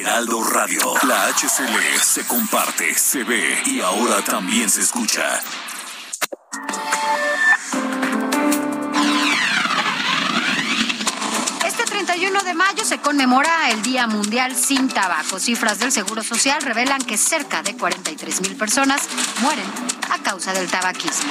[0.00, 0.80] Heraldo Radio.
[1.06, 5.42] La HCL se comparte, se ve y ahora también se escucha.
[11.66, 15.38] Este 31 de mayo se conmemora el Día Mundial sin Tabaco.
[15.38, 19.02] Cifras del Seguro Social revelan que cerca de 43 mil personas
[19.42, 19.66] mueren
[20.10, 21.30] a causa del tabaquismo.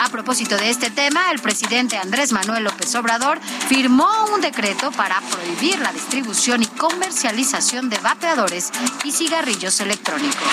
[0.00, 5.20] A propósito de este tema, el presidente Andrés Manuel López Obrador firmó un decreto para
[5.20, 8.70] prohibir la distribución y comercialización de vapeadores
[9.04, 10.48] y cigarrillos electrónicos.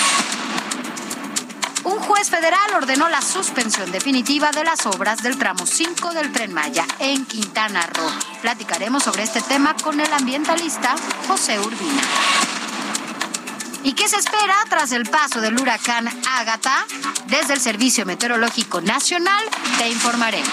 [1.85, 6.53] Un juez federal ordenó la suspensión definitiva de las obras del tramo 5 del tren
[6.53, 8.11] Maya en Quintana Roo.
[8.41, 10.93] Platicaremos sobre este tema con el ambientalista
[11.25, 12.01] José Urbina.
[13.83, 16.85] ¿Y qué se espera tras el paso del huracán Ágata?
[17.27, 19.43] Desde el Servicio Meteorológico Nacional
[19.77, 20.49] te informaremos.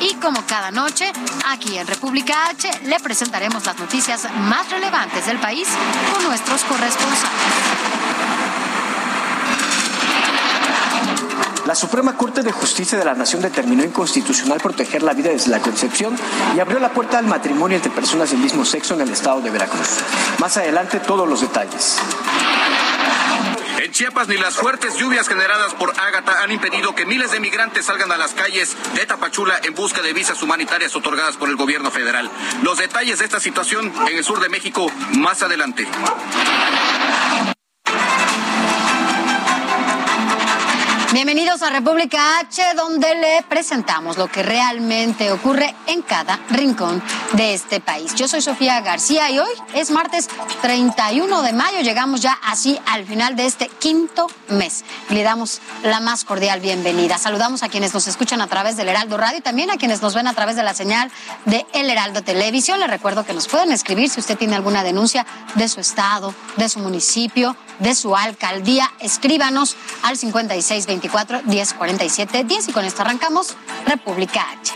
[0.00, 1.12] Y como cada noche,
[1.46, 5.68] aquí en República H le presentaremos las noticias más relevantes del país
[6.12, 8.03] con nuestros corresponsales.
[11.74, 15.58] La Suprema Corte de Justicia de la Nación determinó inconstitucional proteger la vida desde la
[15.58, 16.16] concepción
[16.54, 19.50] y abrió la puerta al matrimonio entre personas del mismo sexo en el estado de
[19.50, 19.88] Veracruz.
[20.38, 21.98] Más adelante todos los detalles.
[23.78, 27.86] En Chiapas ni las fuertes lluvias generadas por Ágata han impedido que miles de migrantes
[27.86, 31.90] salgan a las calles de Tapachula en busca de visas humanitarias otorgadas por el gobierno
[31.90, 32.30] federal.
[32.62, 34.86] Los detalles de esta situación en el sur de México
[35.18, 35.88] más adelante.
[41.14, 47.00] Bienvenidos a República H, donde le presentamos lo que realmente ocurre en cada rincón
[47.34, 48.16] de este país.
[48.16, 50.28] Yo soy Sofía García y hoy es martes
[50.60, 51.82] 31 de mayo.
[51.82, 54.84] Llegamos ya así al final de este quinto mes.
[55.08, 57.16] Le damos la más cordial bienvenida.
[57.16, 60.16] Saludamos a quienes nos escuchan a través del Heraldo Radio y también a quienes nos
[60.16, 61.12] ven a través de la señal
[61.44, 62.80] de El Heraldo Televisión.
[62.80, 66.68] Les recuerdo que nos pueden escribir si usted tiene alguna denuncia de su estado, de
[66.68, 68.90] su municipio, de su alcaldía.
[69.00, 74.74] Escríbanos al 5624 1047 10 y con esto arrancamos República H.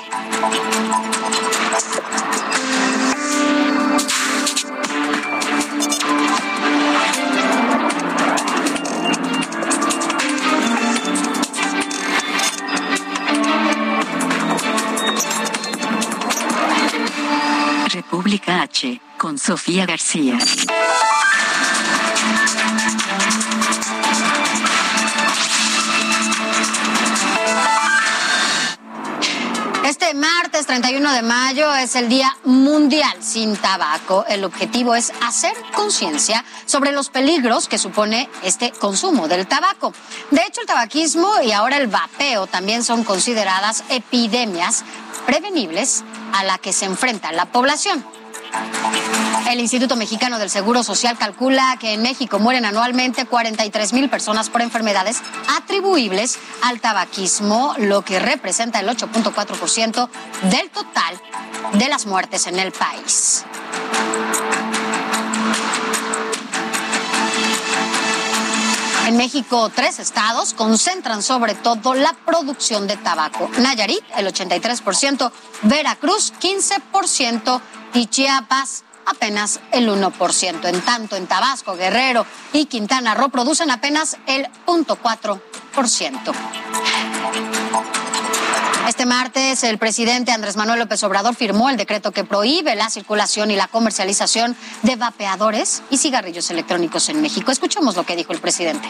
[17.90, 20.38] República H, con Sofía García.
[30.08, 34.24] Este martes 31 de mayo es el Día Mundial sin Tabaco.
[34.26, 39.92] El objetivo es hacer conciencia sobre los peligros que supone este consumo del tabaco.
[40.30, 44.82] De hecho, el tabaquismo y ahora el vapeo también son consideradas epidemias
[45.26, 48.02] prevenibles a la que se enfrenta la población.
[49.50, 54.50] El Instituto Mexicano del Seguro Social calcula que en México mueren anualmente 43 mil personas
[54.50, 55.22] por enfermedades
[55.56, 60.08] atribuibles al tabaquismo, lo que representa el 8.4%
[60.50, 61.20] del total
[61.72, 63.44] de las muertes en el país.
[69.08, 73.48] En México, tres estados concentran sobre todo la producción de tabaco.
[73.56, 75.32] Nayarit, el 83%,
[75.62, 77.58] Veracruz, 15%
[77.94, 80.68] y Chiapas, apenas el 1%.
[80.68, 86.34] En tanto, en Tabasco, Guerrero y Quintana Roo producen apenas el 0.4%.
[88.88, 93.50] Este martes, el presidente Andrés Manuel López Obrador firmó el decreto que prohíbe la circulación
[93.50, 97.50] y la comercialización de vapeadores y cigarrillos electrónicos en México.
[97.50, 98.88] Escuchemos lo que dijo el presidente.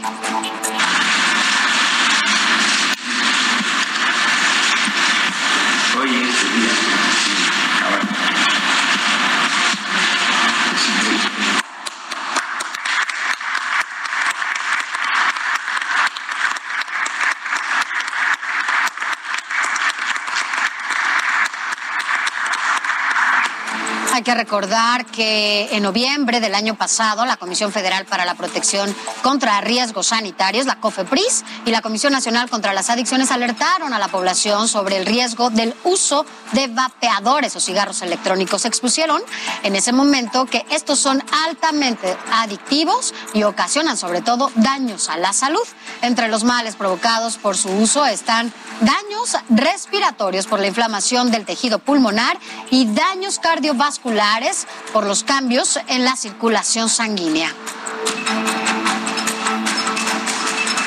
[24.28, 29.58] Que recordar que en noviembre del año pasado la Comisión Federal para la Protección contra
[29.62, 34.68] Riesgos Sanitarios, la COFEPRIS, y la Comisión Nacional contra las Adicciones alertaron a la población
[34.68, 38.66] sobre el riesgo del uso de vapeadores o cigarros electrónicos.
[38.66, 39.22] Expusieron
[39.62, 45.32] en ese momento que estos son altamente adictivos y ocasionan sobre todo daños a la
[45.32, 45.66] salud.
[46.02, 48.52] Entre los males provocados por su uso están
[48.82, 52.38] daños respiratorios por la inflamación del tejido pulmonar
[52.70, 54.17] y daños cardiovasculares
[54.92, 57.54] por los cambios en la circulación sanguínea.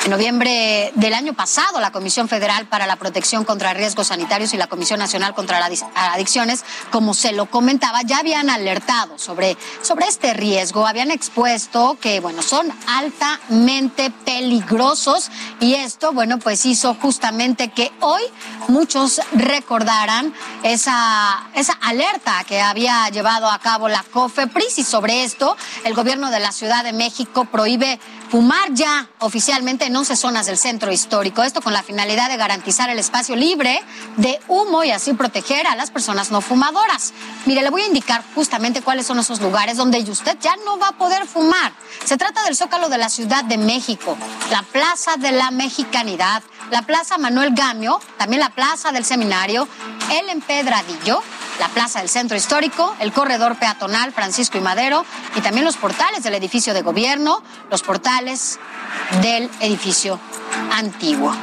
[0.04, 4.56] En noviembre del año pasado, la Comisión Federal para la Protección contra Riesgos Sanitarios y
[4.56, 10.06] la Comisión Nacional contra las Adicciones, como se lo comentaba, ya habían alertado sobre, sobre
[10.06, 17.68] este riesgo, habían expuesto que, bueno, son altamente peligrosos y esto, bueno, pues hizo justamente
[17.68, 18.22] que hoy
[18.66, 20.34] muchos recordaran
[20.64, 26.32] esa, esa alerta que había llevado a cabo la COFEPRIS y sobre esto el gobierno
[26.32, 28.00] de la Ciudad de México prohíbe
[28.32, 31.42] fumar ya oficialmente en 11 zonas del centro histórico.
[31.42, 33.78] Esto con la finalidad de garantizar el espacio libre
[34.16, 37.12] de humo y así proteger a las personas no fumadoras.
[37.44, 40.88] Mire, le voy a indicar justamente cuáles son esos lugares donde usted ya no va
[40.88, 41.74] a poder fumar.
[42.06, 44.16] Se trata del Zócalo de la Ciudad de México,
[44.50, 49.68] la Plaza de la Mexicanidad, la Plaza Manuel Gamio, también la Plaza del Seminario,
[50.10, 51.22] el Empedradillo,
[51.58, 55.04] la Plaza del Centro Histórico, el Corredor Peatonal Francisco y Madero
[55.36, 58.58] y también los portales del edificio de gobierno, los portales
[59.20, 60.18] del edificio
[60.72, 61.34] antiguo.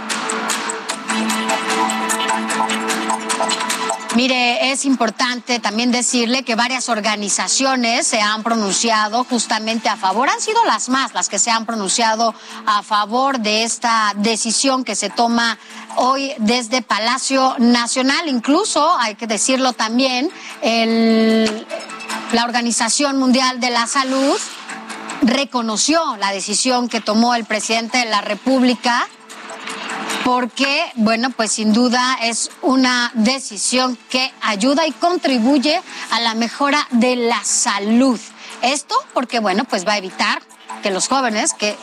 [4.15, 10.41] Mire, es importante también decirle que varias organizaciones se han pronunciado justamente a favor, han
[10.41, 12.33] sido las más las que se han pronunciado
[12.65, 15.59] a favor de esta decisión que se toma
[16.00, 18.28] hoy desde Palacio Nacional.
[18.28, 20.31] Incluso, hay que decirlo también,
[20.62, 24.40] la Organización Mundial de la Salud
[25.22, 29.07] reconoció la decisión que tomó el presidente de la República
[30.24, 35.81] porque, bueno, pues sin duda es una decisión que ayuda y contribuye
[36.12, 38.19] a la mejora de la salud.
[38.62, 40.42] Esto porque, bueno, pues va a evitar
[40.84, 41.75] que los jóvenes que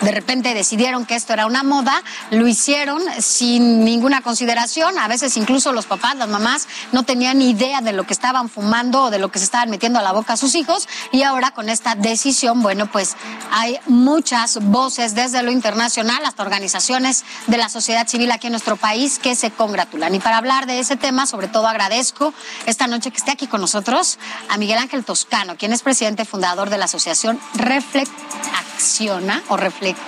[0.00, 4.98] de repente decidieron que esto era una moda, lo hicieron sin ninguna consideración.
[4.98, 8.48] A veces incluso los papás, las mamás no tenían ni idea de lo que estaban
[8.48, 10.88] fumando o de lo que se estaban metiendo a la boca a sus hijos.
[11.12, 13.16] Y ahora con esta decisión, bueno, pues
[13.52, 18.76] hay muchas voces desde lo internacional hasta organizaciones de la sociedad civil aquí en nuestro
[18.76, 20.14] país que se congratulan.
[20.14, 22.32] Y para hablar de ese tema, sobre todo agradezco
[22.66, 24.18] esta noche que esté aquí con nosotros
[24.48, 28.12] a Miguel Ángel Toscano, quien es presidente fundador de la asociación Reflect
[28.58, 29.56] Acciona o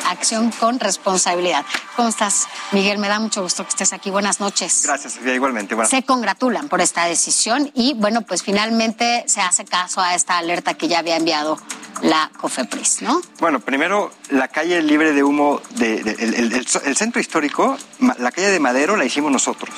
[0.08, 1.64] Acción con responsabilidad.
[1.96, 2.98] ¿Cómo estás, Miguel?
[2.98, 4.10] Me da mucho gusto que estés aquí.
[4.10, 4.82] Buenas noches.
[4.84, 5.76] Gracias, Sofía, igualmente.
[5.86, 10.74] Se congratulan por esta decisión y, bueno, pues finalmente se hace caso a esta alerta
[10.74, 11.58] que ya había enviado
[12.02, 13.22] la COFEPRIS, ¿no?
[13.40, 17.76] Bueno, primero, la calle libre de humo, de, el, centro histórico,
[18.18, 19.70] la calle de Madero la hicimos nosotros.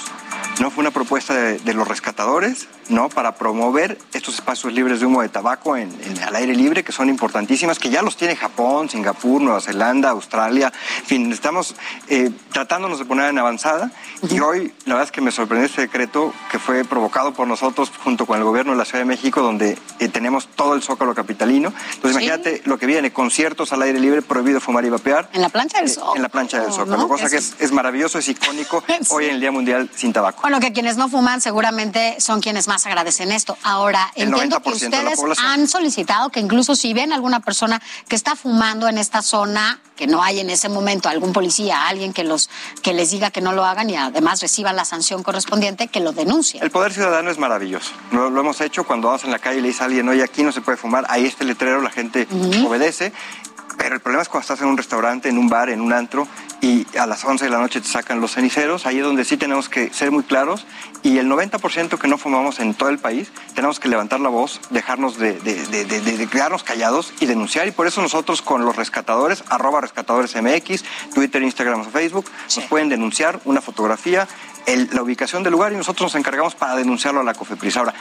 [0.61, 3.09] No fue una propuesta de, los rescatadores, ¿no?
[3.09, 5.91] Para promover estos espacios libres de humo de tabaco en,
[6.25, 10.73] al aire libre, que son importantísimas, que ya los tiene Japón, Singapur, Nueva Zelanda, Australia.
[11.01, 11.75] En fin, estamos
[12.09, 13.91] eh, tratándonos de poner en avanzada.
[14.31, 17.91] Y hoy, la verdad es que me sorprendió este decreto que fue provocado por nosotros
[18.03, 21.15] junto con el gobierno de la Ciudad de México, donde eh, tenemos todo el zócalo
[21.15, 21.73] capitalino.
[21.95, 25.29] Entonces, imagínate lo que viene: conciertos al aire libre, prohibido fumar y vapear.
[25.33, 26.17] En la plancha del zócalo.
[26.17, 29.41] En la plancha del zócalo, cosa que es, es, maravilloso, es icónico hoy en el
[29.41, 30.34] Día Mundial sin tabaco.
[30.43, 33.57] Bueno, que quienes no fuman seguramente son quienes más agradecen esto.
[33.63, 38.89] Ahora, entiendo que ustedes han solicitado que incluso si ven alguna persona que está fumando
[38.89, 42.51] en esta zona, que no hay en ese momento algún policía, alguien que los
[42.83, 46.13] que les diga que no lo hagan y además reciban la sanción correspondiente, que lo
[46.13, 46.63] denuncien.
[46.63, 47.93] El poder ciudadano es maravilloso.
[48.11, 50.43] Lo, hemos hecho cuando vamos en la calle y le dice a alguien, oye, aquí
[50.43, 52.27] no se puede fumar, ahí este letrero, la gente
[52.67, 53.13] obedece
[53.77, 56.27] pero el problema es cuando estás en un restaurante, en un bar, en un antro
[56.65, 58.87] y a las 11 de la noche te sacan los ceniceros.
[58.87, 60.67] Ahí es donde sí tenemos que ser muy claros.
[61.03, 64.63] Y el 90% que no fumamos en todo el país, tenemos que levantar la voz,
[64.71, 65.35] dejarnos de,
[66.33, 67.69] quedarnos callados y denunciar.
[67.69, 72.25] Y por eso nosotros con los rescatadores, arroba rescatadores MX, Twitter, Instagram o Facebook,
[72.57, 74.27] nos pueden denunciar una fotografía,
[74.67, 77.77] la ubicación del lugar y nosotros nos encargamos para denunciarlo a la COFEPRIS.
[77.77, 77.93] Ahora,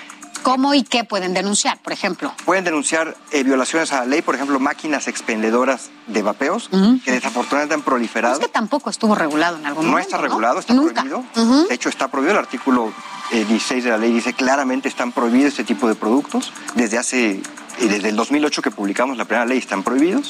[0.43, 2.33] ¿Cómo y qué pueden denunciar, por ejemplo?
[2.45, 6.69] Pueden denunciar eh, violaciones a la ley, por ejemplo, máquinas expendedoras de vapeos,
[7.03, 8.35] que desafortunadamente han proliferado.
[8.35, 9.97] Es que tampoco estuvo regulado en algún momento.
[9.97, 11.23] No está regulado, está prohibido.
[11.67, 12.33] De hecho, está prohibido.
[12.33, 12.91] El artículo
[13.31, 16.51] 16 eh, de la ley dice claramente están prohibidos este tipo de productos.
[16.75, 17.41] Desde hace
[17.79, 20.29] eh, desde el 2008 que publicamos la primera ley están prohibidos.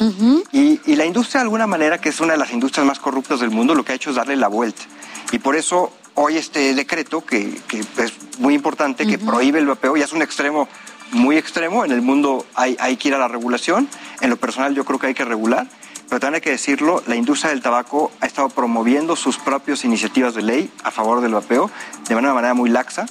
[0.51, 3.39] y, y, la industria, de alguna manera, que es una de las industrias más corruptas
[3.39, 4.83] del mundo, lo que ha hecho es darle la vuelta.
[5.31, 7.59] Y por eso hoy este decreto, que,
[7.97, 10.67] es muy importante, que prohíbe el vapeo, ya es un extremo
[11.11, 11.85] muy extremo.
[11.85, 13.87] En el mundo hay, hay que ir a la regulación.
[14.21, 15.67] En lo personal yo creo que hay que regular
[16.13, 20.35] pero también hay que decirlo, la industria del tabaco ha estado promoviendo sus propias iniciativas
[20.35, 21.71] de ley a favor del vapeo
[22.07, 23.07] de una manera muy laxa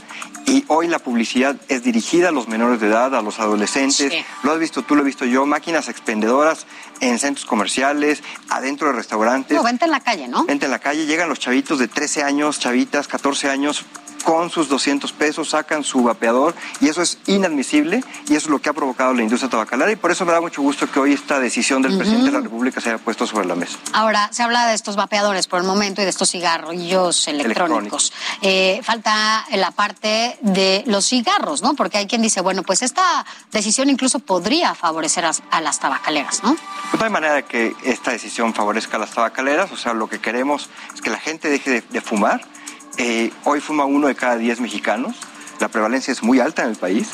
[0.47, 4.12] y hoy la publicidad es dirigida a los menores de edad, a los adolescentes.
[4.44, 6.68] Lo has visto tú, lo he visto yo, máquinas expendedoras
[7.00, 9.56] en centros comerciales, adentro de restaurantes.
[9.56, 10.44] No, vente en la calle, ¿no?
[10.44, 13.85] Vente en la calle, llegan los chavitos de 13 años, chavitas, 14 años,
[14.23, 18.61] con sus 200 pesos, sacan su vapeador y eso es inadmisible y eso es lo
[18.61, 21.12] que ha provocado la industria tabacalera y por eso me da mucho gusto que hoy
[21.12, 23.79] esta decisión del presidente de la República se haya puesto sobre la mesa.
[23.93, 28.12] Ahora, se habla de estos vapeadores por el momento y de estos cigarrillos electrónicos.
[28.41, 31.75] Eh, falta la parte de los cigarros, ¿no?
[31.75, 36.57] Porque hay quien dice, bueno, pues esta decisión incluso podría favorecer a, las tabacaleras, ¿no?
[36.91, 40.09] Pues no hay manera de que esta decisión favorezca a las tabacaleras, o sea, lo
[40.09, 42.51] que queremos es que la gente deje de fumar
[42.99, 45.16] eh, hoy fuma uno de cada diez mexicanos.
[45.61, 47.08] La prevalencia es muy alta en el país.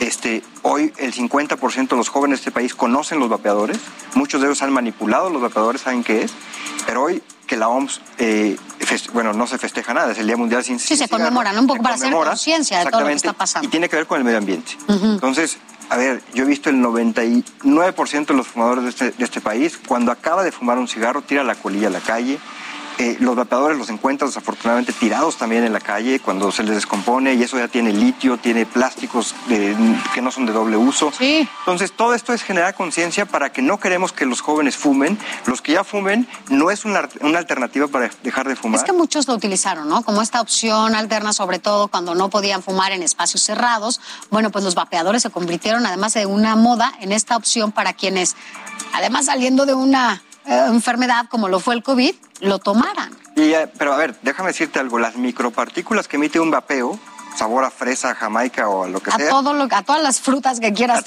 [0.00, 3.78] Este, hoy el 50% de los jóvenes de este país conocen los vapeadores.
[4.14, 6.32] Muchos de ellos han manipulado los vapeadores, saben qué es.
[6.86, 8.56] Pero hoy que la OMS, eh,
[9.12, 11.82] bueno, no se festeja nada, es el Día Mundial sin Sí, se conmemoran un poco
[11.82, 13.68] para hacer conciencia de todo lo que está pasando.
[13.68, 14.76] Y tiene que ver con el medio ambiente.
[14.88, 15.58] Entonces,
[15.90, 19.78] a ver, yo he visto el 99% de los fumadores de este, de este país,
[19.86, 22.38] cuando acaba de fumar un cigarro, tira la colilla a la calle,
[22.98, 27.34] eh, los vapeadores los encuentran desafortunadamente tirados también en la calle cuando se les descompone
[27.34, 31.12] y eso ya tiene litio, tiene plásticos que no son de doble uso.
[31.20, 35.18] Entonces todo esto es generar conciencia para que no queremos que los jóvenes fumen.
[35.46, 38.78] Los que ya fumen no es una, una, alternativa para dejar de fumar.
[38.78, 40.02] Es que muchos lo utilizaron, ¿no?
[40.02, 44.00] Como esta opción alterna, sobre todo cuando no podían fumar en espacios cerrados.
[44.30, 48.36] Bueno, pues los vapeadores se convirtieron además de una moda en esta opción para quienes,
[48.92, 53.16] además saliendo de una eh, enfermedad como lo fue el COVID, lo tomaran.
[53.36, 56.98] Y, eh, pero a ver, déjame decirte algo, las micropartículas que emite un vapeo,
[57.36, 59.28] sabor a fresa, jamaica o a lo que sea.
[59.28, 61.04] Todo lo, a todas las frutas que quieras.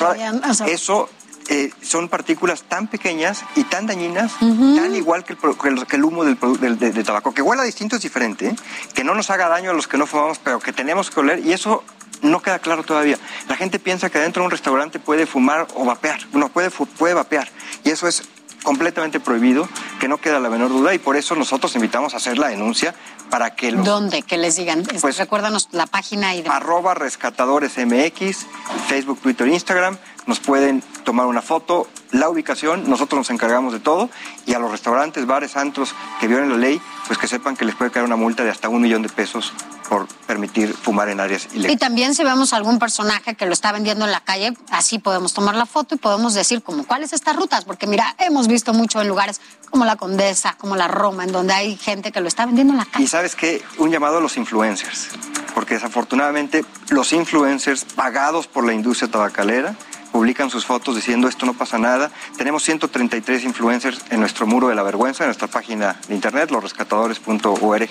[0.67, 1.09] eso
[1.49, 6.25] eh, son partículas tan pequeñas y tan dañinas, tan igual que el, que el humo
[6.25, 6.37] del,
[6.77, 8.53] del, tabaco, que huela distinto es diferente,
[8.93, 11.45] que no nos haga daño a los que no fumamos, pero que tenemos que oler,
[11.45, 11.85] y eso
[12.21, 13.17] no queda claro todavía.
[13.47, 17.13] La gente piensa que dentro de un restaurante puede fumar o vapear, no puede, puede
[17.13, 17.47] vapear,
[17.85, 18.23] y eso es
[18.67, 22.37] completamente prohibido, que no queda la menor duda y por eso nosotros invitamos a hacer
[22.37, 22.93] la denuncia
[23.29, 23.85] para que los...
[23.85, 24.23] ¿Dónde?
[24.23, 24.83] Que les digan.
[24.99, 26.41] Pues, Recuérdanos la página y...
[26.41, 26.49] De...
[26.49, 28.45] Arroba rescatadores MX,
[28.89, 29.97] Facebook, Twitter, Instagram.
[30.25, 34.09] Nos pueden tomar una foto, la ubicación, nosotros nos encargamos de todo
[34.45, 37.75] y a los restaurantes, bares, antros que violen la ley, pues que sepan que les
[37.75, 39.53] puede caer una multa de hasta un millón de pesos
[39.89, 41.71] por permitir fumar en áreas ilegales.
[41.71, 45.33] Y también si vemos algún personaje que lo está vendiendo en la calle, así podemos
[45.33, 49.01] tomar la foto y podemos decir como cuáles estas rutas, porque mira, hemos visto mucho
[49.01, 52.45] en lugares como la Condesa, como la Roma, en donde hay gente que lo está
[52.45, 53.03] vendiendo en la calle.
[53.03, 55.09] Y sabes qué, un llamado a los influencers,
[55.53, 59.75] porque desafortunadamente los influencers pagados por la industria tabacalera
[60.17, 62.09] publican sus fotos diciendo esto no pasa nada.
[62.39, 67.89] Tenemos 133 influencers en nuestro muro de la vergüenza, en nuestra página de internet, losrescatadores.org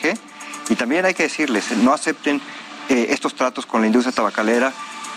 [0.68, 2.40] y también hay que decirles, no acepten
[2.88, 4.72] eh, estos tratos con la industria tabacalera.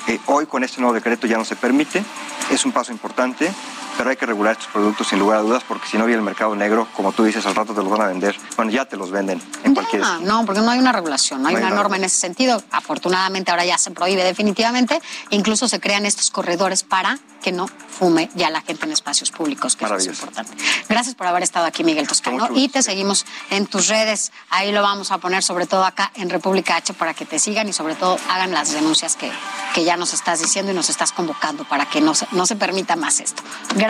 [0.07, 2.03] Eh, hoy con este nuevo decreto ya no se permite,
[2.51, 3.51] es un paso importante
[3.99, 6.25] pero hay que regular estos productos sin lugar a dudas porque si no viene el
[6.25, 8.33] mercado negro, como tú dices, al rato te los van a vender.
[8.55, 11.55] Bueno, ya te los venden en cualquier No, porque no hay una regulación, no hay,
[11.57, 12.63] una norma en ese sentido.
[12.71, 15.01] Afortunadamente ahora ya se prohíbe definitivamente.
[15.31, 19.75] Incluso se crean estos corredores para que no fume ya la gente en espacios públicos,
[19.75, 20.53] que es importante.
[20.87, 22.49] Gracias por haber estado aquí, Miguel Toscano.
[22.55, 24.31] Y te seguimos en tus redes.
[24.49, 27.67] Ahí lo vamos a poner, sobre todo acá en República H, para que te sigan
[27.67, 29.29] y sobre todo hagan las denuncias que,
[29.73, 32.55] que ya nos estás diciendo y nos estás convocando para que no se, no se
[32.55, 33.43] permita más esto.
[33.75, 33.88] Gracias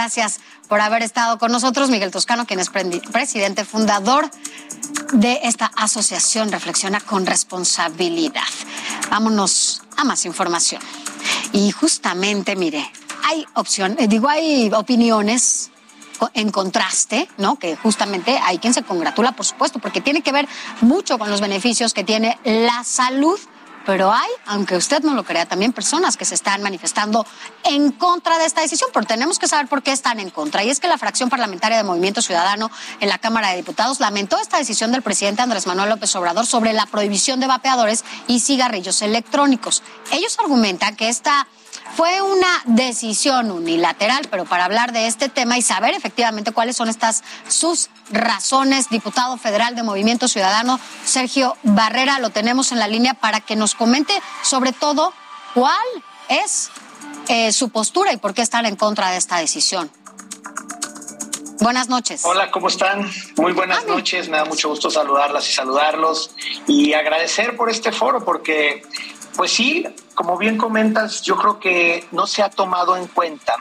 [0.68, 4.30] por haber estado con nosotros, Miguel Toscano, quien es presidente fundador
[5.14, 8.44] de esta asociación Reflexiona con Responsabilidad.
[9.10, 10.82] Vámonos a más información.
[11.52, 12.90] Y justamente, mire,
[13.28, 15.72] hay opción, eh, digo, hay opiniones
[16.34, 17.58] en contraste, ¿no?
[17.58, 20.48] Que justamente hay quien se congratula, por supuesto, porque tiene que ver
[20.82, 23.40] mucho con los beneficios que tiene la salud
[23.86, 27.26] pero hay, aunque usted no lo crea, también personas que se están manifestando
[27.64, 30.64] en contra de esta decisión, pero tenemos que saber por qué están en contra.
[30.64, 32.70] Y es que la fracción parlamentaria de Movimiento Ciudadano
[33.00, 36.74] en la Cámara de Diputados lamentó esta decisión del presidente Andrés Manuel López Obrador sobre
[36.74, 39.84] la prohibición de vapeadores y cigarrillos electrónicos.
[40.12, 41.48] Ellos argumentan que esta
[41.96, 46.88] fue una decisión unilateral, pero para hablar de este tema y saber efectivamente cuáles son
[46.88, 53.16] estas sus razones, diputado federal de Movimiento Ciudadano, Sergio Barrera, lo tenemos en la línea
[53.16, 55.14] para que nos comente sobre todo
[55.54, 55.76] cuál
[56.30, 56.70] es
[57.28, 59.92] eh, su postura y por qué están en contra de esta decisión.
[61.62, 62.24] Buenas noches.
[62.24, 63.12] Hola, ¿cómo están?
[63.36, 64.30] Muy buenas noches.
[64.30, 66.32] Me da mucho gusto saludarlas y saludarlos
[66.68, 68.84] y agradecer por este foro porque,
[69.36, 69.86] pues sí,
[70.20, 73.56] como bien comentas, yo creo que no se ha tomado en cuenta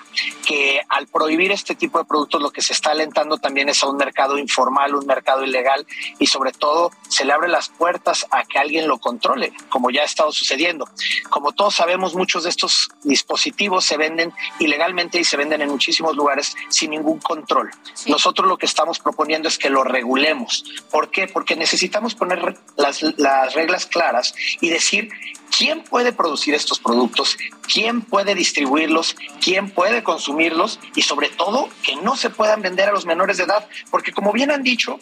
[0.45, 3.89] que al prohibir este tipo de productos lo que se está alentando también es a
[3.89, 5.87] un mercado informal, un mercado ilegal
[6.19, 10.03] y sobre todo se le abre las puertas a que alguien lo controle, como ya
[10.03, 10.89] ha estado sucediendo.
[11.31, 16.17] Como todos sabemos, muchos de estos dispositivos se venden ilegalmente y se venden en muchísimos
[16.17, 17.71] lugares sin ningún control.
[18.09, 20.65] Nosotros lo que estamos proponiendo es que lo regulemos.
[20.91, 21.29] ¿Por qué?
[21.29, 25.09] Porque necesitamos poner las, las reglas claras y decir
[25.57, 27.37] quién puede producir estos productos,
[27.73, 32.93] quién puede distribuirlos, quién puede consumirlos y sobre todo que no se puedan vender a
[32.93, 34.99] los menores de edad, porque como bien han dicho,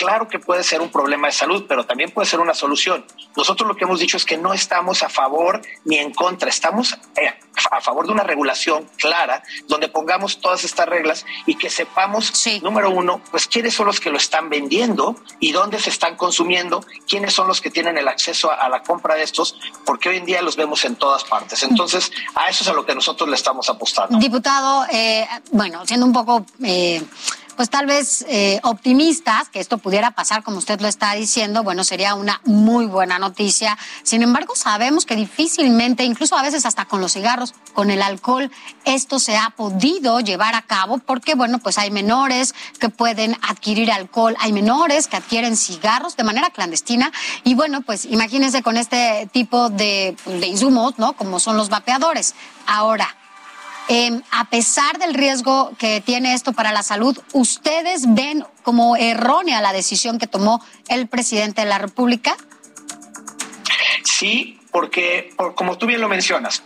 [0.00, 3.04] claro que puede ser un problema de salud, pero también puede ser una solución.
[3.36, 6.96] Nosotros lo que hemos dicho es que no estamos a favor ni en contra, estamos
[7.16, 7.34] eh,
[7.70, 12.90] a favor de una regulación clara donde pongamos todas estas reglas y que sepamos, número
[12.90, 17.34] uno, pues quiénes son los que lo están vendiendo y dónde se están consumiendo, quiénes
[17.34, 20.40] son los que tienen el acceso a, la compra de estos, porque hoy en día
[20.40, 21.62] los vemos en todas partes.
[21.62, 24.18] Entonces, a eso es a lo que nosotros le estamos apostando.
[24.18, 26.46] Diputado, eh, bueno, siendo un poco...
[26.64, 27.02] Eh,
[27.56, 31.84] pues tal vez eh, optimistas que esto pudiera pasar como usted lo está diciendo, bueno,
[31.84, 33.78] sería una muy buena noticia.
[34.02, 38.50] Sin embargo, sabemos que difícilmente, incluso a veces hasta con los cigarros, con el alcohol,
[38.84, 43.92] esto se ha podido llevar a cabo porque, bueno, pues hay menores que pueden adquirir
[43.92, 47.12] alcohol, hay menores que adquieren cigarros de manera clandestina
[47.44, 51.14] y, bueno, pues imagínense con este tipo de, de insumos, ¿no?
[51.14, 52.34] Como son los vapeadores.
[52.66, 53.16] Ahora,
[53.92, 59.60] Em, a pesar del riesgo que tiene esto para la salud, ¿ustedes ven como errónea
[59.60, 62.36] la decisión que tomó el presidente de la República?
[64.04, 66.62] Sí, porque como tú bien lo mencionas,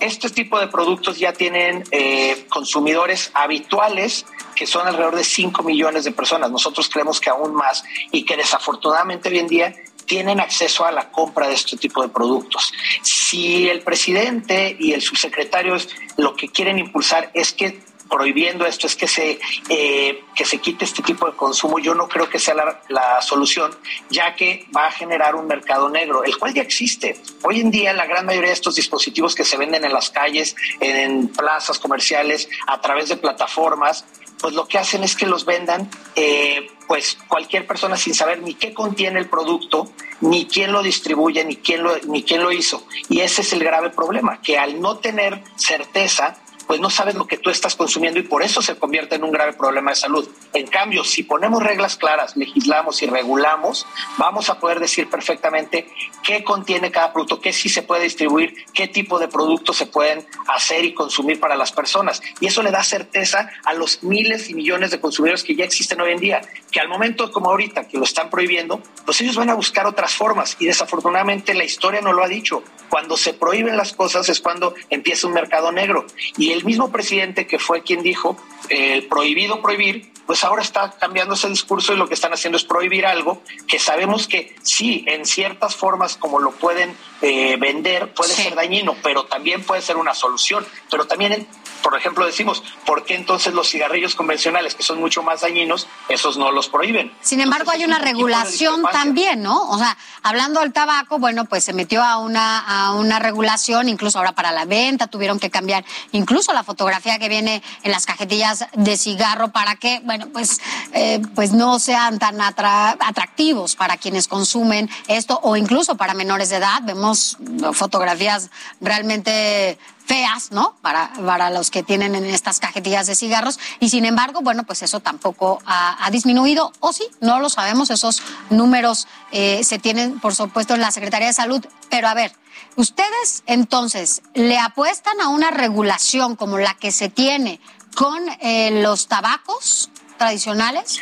[0.00, 6.04] este tipo de productos ya tienen eh, consumidores habituales que son alrededor de 5 millones
[6.04, 6.50] de personas.
[6.50, 9.74] Nosotros creemos que aún más y que desafortunadamente hoy en día
[10.06, 12.72] tienen acceso a la compra de este tipo de productos.
[13.02, 15.76] Si el presidente y el subsecretario
[16.16, 20.84] lo que quieren impulsar es que prohibiendo esto es que se eh, que se quite
[20.84, 23.74] este tipo de consumo yo no creo que sea la, la, solución
[24.10, 27.92] ya que va a generar un mercado negro el cual ya existe hoy en día
[27.92, 32.48] la gran mayoría de estos dispositivos que se venden en las calles en plazas comerciales
[32.66, 34.04] a través de plataformas
[34.40, 38.54] pues lo que hacen es que los vendan eh, pues cualquier persona sin saber ni
[38.54, 42.86] qué contiene el producto, ni quién lo distribuye, ni quién lo, ni quién lo hizo.
[43.08, 47.26] Y ese es el grave problema, que al no tener certeza, pues no sabes lo
[47.26, 50.28] que tú estás consumiendo y por eso se convierte en un grave problema de salud.
[50.52, 53.86] En cambio, si ponemos reglas claras, legislamos y regulamos,
[54.18, 55.88] vamos a poder decir perfectamente
[56.22, 60.26] qué contiene cada producto, qué sí se puede distribuir, qué tipo de productos se pueden
[60.48, 62.20] hacer y consumir para las personas.
[62.40, 66.00] Y eso le da certeza a los miles y millones de consumidores que ya existen
[66.00, 69.50] hoy en día, que al momento como ahorita que lo están prohibiendo, pues ellos van
[69.50, 72.62] a buscar otras formas y desafortunadamente la historia no lo ha dicho.
[72.88, 77.46] Cuando se prohíben las cosas es cuando empieza un mercado negro y el mismo presidente
[77.46, 78.36] que fue quien dijo
[78.68, 82.64] eh, prohibido prohibir, pues ahora está cambiando ese discurso y lo que están haciendo es
[82.64, 88.32] prohibir algo que sabemos que sí, en ciertas formas como lo pueden eh, vender puede
[88.32, 90.66] ser dañino, pero también puede ser una solución.
[90.90, 91.46] Pero también
[91.82, 96.36] por ejemplo, decimos, ¿por qué entonces los cigarrillos convencionales, que son mucho más dañinos, esos
[96.36, 97.12] no los prohíben?
[97.20, 99.68] Sin embargo, hay una regulación también, ¿no?
[99.70, 104.18] O sea, hablando del tabaco, bueno, pues se metió a una, a una regulación, incluso
[104.18, 108.66] ahora para la venta tuvieron que cambiar incluso la fotografía que viene en las cajetillas
[108.74, 110.60] de cigarro para que, bueno, pues,
[110.92, 116.56] eh, pues no sean tan atractivos para quienes consumen esto o incluso para menores de
[116.56, 116.80] edad.
[116.82, 117.38] Vemos
[117.72, 120.76] fotografías realmente feas, ¿no?
[120.82, 123.58] Para, para los que tienen en estas cajetillas de cigarros.
[123.80, 126.72] Y sin embargo, bueno, pues eso tampoco ha, disminuido.
[126.80, 127.90] O sí, no lo sabemos.
[127.90, 131.64] Esos números eh, se tienen, por supuesto, en la Secretaría de Salud.
[131.90, 132.32] Pero a ver,
[132.76, 137.60] ¿ustedes entonces le apuestan a una regulación como la que se tiene
[137.96, 141.00] con eh, los tabacos tradicionales?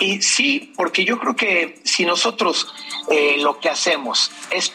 [0.00, 2.66] Y sí, porque yo creo que si nosotros
[3.10, 4.72] eh, lo que hacemos es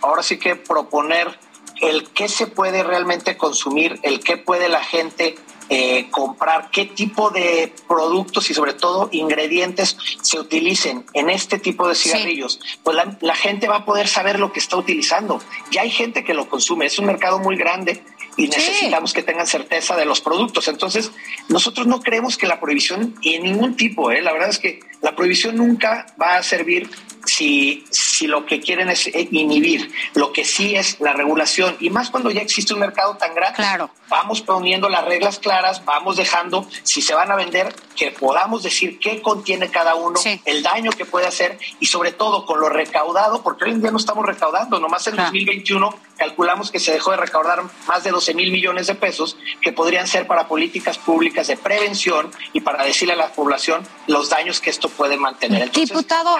[0.00, 1.38] ahora sí que proponer
[1.82, 5.34] el qué se puede realmente consumir, el qué puede la gente
[5.68, 11.88] eh, comprar, qué tipo de productos y sobre todo ingredientes se utilicen en este tipo
[11.88, 15.42] de cigarrillos, pues la, gente va a poder saber lo que está utilizando.
[15.70, 18.02] Ya hay gente que lo consume, es un mercado muy grande
[18.36, 20.68] y necesitamos que tengan certeza de los productos.
[20.68, 21.10] Entonces,
[21.48, 24.22] nosotros no creemos que la prohibición, y en ningún tipo, ¿eh?
[24.22, 26.88] la verdad es que la prohibición nunca va a servir
[27.32, 31.88] si, si lo que quieren es eh, inhibir, lo que sí es la regulación, y
[31.88, 33.56] más cuando ya existe un mercado tan grande.
[33.56, 33.90] Claro.
[34.08, 38.98] Vamos poniendo las reglas claras, vamos dejando, si se van a vender, que podamos decir
[38.98, 43.42] qué contiene cada uno, el daño que puede hacer y sobre todo con lo recaudado,
[43.42, 47.16] porque hoy en día no estamos recaudando, nomás en 2021 calculamos que se dejó de
[47.16, 51.56] recaudar más de 12 mil millones de pesos que podrían ser para políticas públicas de
[51.56, 55.72] prevención y para decirle a la población los daños que esto puede mantener.
[55.72, 56.38] Diputado,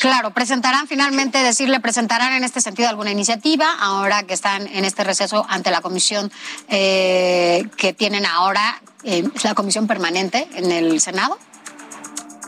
[0.00, 5.04] Claro, presentarán finalmente, decirle, presentarán en este sentido alguna iniciativa ahora que están en este
[5.04, 6.30] receso ante la comisión
[6.68, 11.38] eh, que tienen ahora, eh, la comisión permanente en el Senado.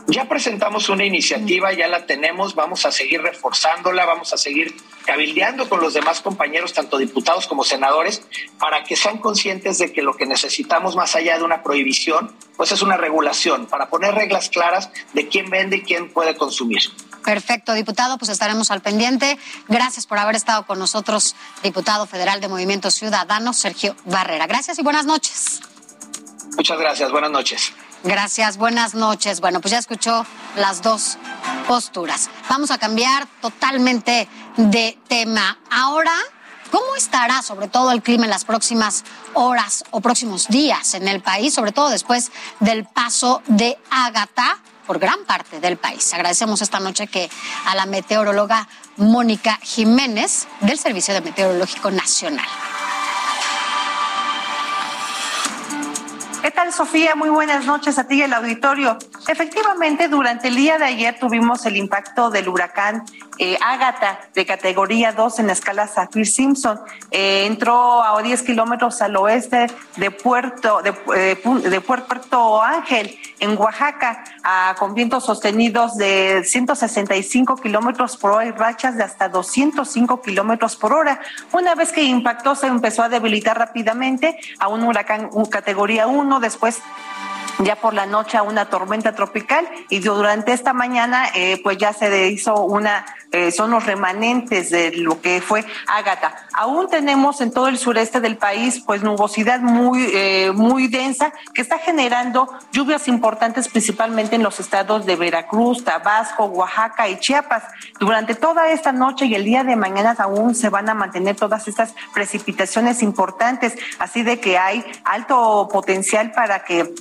[0.07, 5.69] Ya presentamos una iniciativa, ya la tenemos, vamos a seguir reforzándola, vamos a seguir cabildeando
[5.69, 8.21] con los demás compañeros, tanto diputados como senadores,
[8.59, 12.71] para que sean conscientes de que lo que necesitamos más allá de una prohibición, pues
[12.71, 16.81] es una regulación, para poner reglas claras de quién vende y quién puede consumir.
[17.23, 19.37] Perfecto, diputado, pues estaremos al pendiente.
[19.67, 24.47] Gracias por haber estado con nosotros, diputado federal de Movimiento Ciudadano, Sergio Barrera.
[24.47, 25.61] Gracias y buenas noches.
[26.57, 27.73] Muchas gracias, buenas noches.
[28.03, 29.41] Gracias, buenas noches.
[29.41, 31.17] Bueno, pues ya escuchó las dos
[31.67, 32.29] posturas.
[32.49, 35.59] Vamos a cambiar totalmente de tema.
[35.69, 36.13] Ahora,
[36.71, 39.03] ¿cómo estará sobre todo el clima en las próximas
[39.35, 44.57] horas o próximos días en el país, sobre todo después del paso de Ágata?
[44.85, 46.13] Por gran parte del país.
[46.13, 47.29] Agradecemos esta noche que
[47.65, 48.67] a la meteoróloga
[48.97, 52.47] Mónica Jiménez del Servicio de Meteorológico Nacional.
[56.41, 57.15] ¿Qué tal, Sofía?
[57.15, 58.97] Muy buenas noches a ti y al auditorio.
[59.27, 63.05] Efectivamente, durante el día de ayer tuvimos el impacto del huracán
[63.43, 66.79] eh, Ágata de categoría 2 en la escala Saffir Simpson.
[67.09, 69.65] Eh, entró a 10 kilómetros al oeste
[69.97, 74.23] de Puerto, de, eh, de Puerto Ángel, en Oaxaca,
[74.77, 80.93] con vientos sostenidos de 165 kilómetros por hora y rachas de hasta 205 kilómetros por
[80.93, 81.19] hora.
[81.51, 86.79] Una vez que impactó, se empezó a debilitar rápidamente a un huracán categoría 1, después
[87.63, 91.93] ya por la noche a una tormenta tropical y durante esta mañana eh, pues ya
[91.93, 96.35] se hizo una, eh, son los remanentes de lo que fue Ágata.
[96.53, 101.61] Aún tenemos en todo el sureste del país pues nubosidad muy, eh, muy densa que
[101.61, 107.63] está generando lluvias importantes principalmente en los estados de Veracruz, Tabasco, Oaxaca y Chiapas.
[107.99, 111.67] Durante toda esta noche y el día de mañana aún se van a mantener todas
[111.67, 116.93] estas precipitaciones importantes, así de que hay alto potencial para que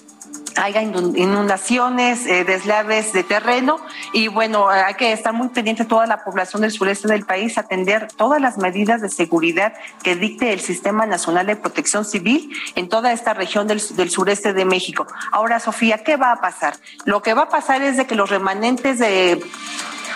[0.56, 3.78] haya inundaciones, eh, deslaves de terreno
[4.12, 8.08] y bueno, hay que estar muy pendiente toda la población del sureste del país, atender
[8.16, 13.12] todas las medidas de seguridad que dicte el Sistema Nacional de Protección Civil en toda
[13.12, 15.06] esta región del, del sureste de México.
[15.32, 16.74] Ahora, Sofía, ¿qué va a pasar?
[17.04, 19.42] Lo que va a pasar es de que los remanentes de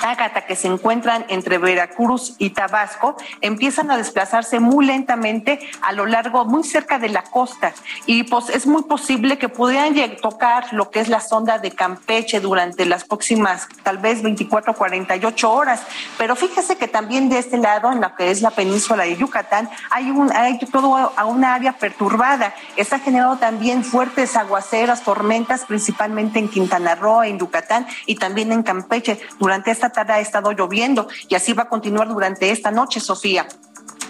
[0.05, 6.07] Ágata que se encuentran entre Veracruz y Tabasco empiezan a desplazarse muy lentamente a lo
[6.07, 7.73] largo, muy cerca de la costa.
[8.07, 12.41] Y pues es muy posible que pudieran tocar lo que es la sonda de Campeche
[12.41, 15.83] durante las próximas tal vez 24 48 horas.
[16.19, 19.71] Pero fíjese que también de este lado, en lo que es la península de Yucatán,
[19.91, 22.55] hay, un, hay todo a una área perturbada.
[22.77, 28.63] Está generando también fuertes aguaceras, tormentas, principalmente en Quintana Roo, en Yucatán y también en
[28.63, 29.19] Campeche.
[29.39, 33.47] Durante esta tarde ha estado lloviendo y así va a continuar durante esta noche, Sofía.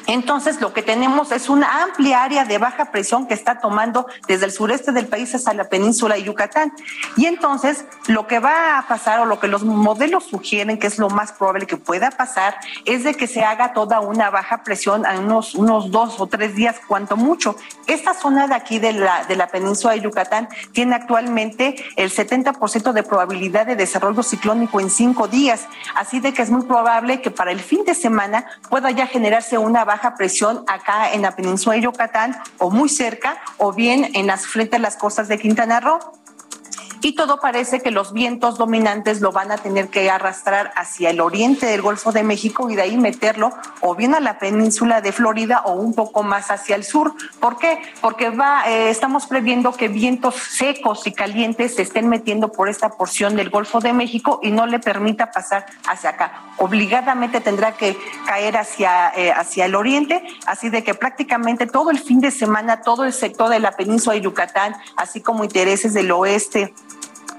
[0.07, 4.45] Entonces, lo que tenemos es una amplia área de baja presión que está tomando desde
[4.45, 6.73] el sureste del país hasta la península de Yucatán.
[7.17, 10.99] Y entonces, lo que va a pasar o lo que los modelos sugieren que es
[10.99, 15.07] lo más probable que pueda pasar es de que se haga toda una baja presión
[15.07, 17.57] en unos, unos dos o tres días, cuanto mucho.
[17.87, 22.93] Esta zona de aquí de la, de la península de Yucatán tiene actualmente el 70%
[22.93, 25.67] de probabilidad de desarrollo ciclónico en cinco días.
[25.95, 29.57] Así de que es muy probable que para el fin de semana pueda ya generarse
[29.57, 34.11] una baja baja presión acá en la península de Yucatán o muy cerca o bien
[34.14, 36.00] en las frente a las costas de Quintana Roo
[37.05, 41.21] y todo parece que los vientos dominantes lo van a tener que arrastrar hacia el
[41.21, 45.12] oriente del Golfo de México y de ahí meterlo o bien a la península de
[45.12, 47.14] Florida o un poco más hacia el sur.
[47.40, 47.79] ¿Por qué?
[48.01, 52.88] Porque va, eh, estamos previendo que vientos secos y calientes se estén metiendo por esta
[52.88, 56.45] porción del Golfo de México y no le permita pasar hacia acá.
[56.57, 61.99] Obligadamente tendrá que caer hacia, eh, hacia el oriente, así de que prácticamente todo el
[61.99, 66.11] fin de semana, todo el sector de la península de Yucatán, así como intereses del
[66.11, 66.73] oeste,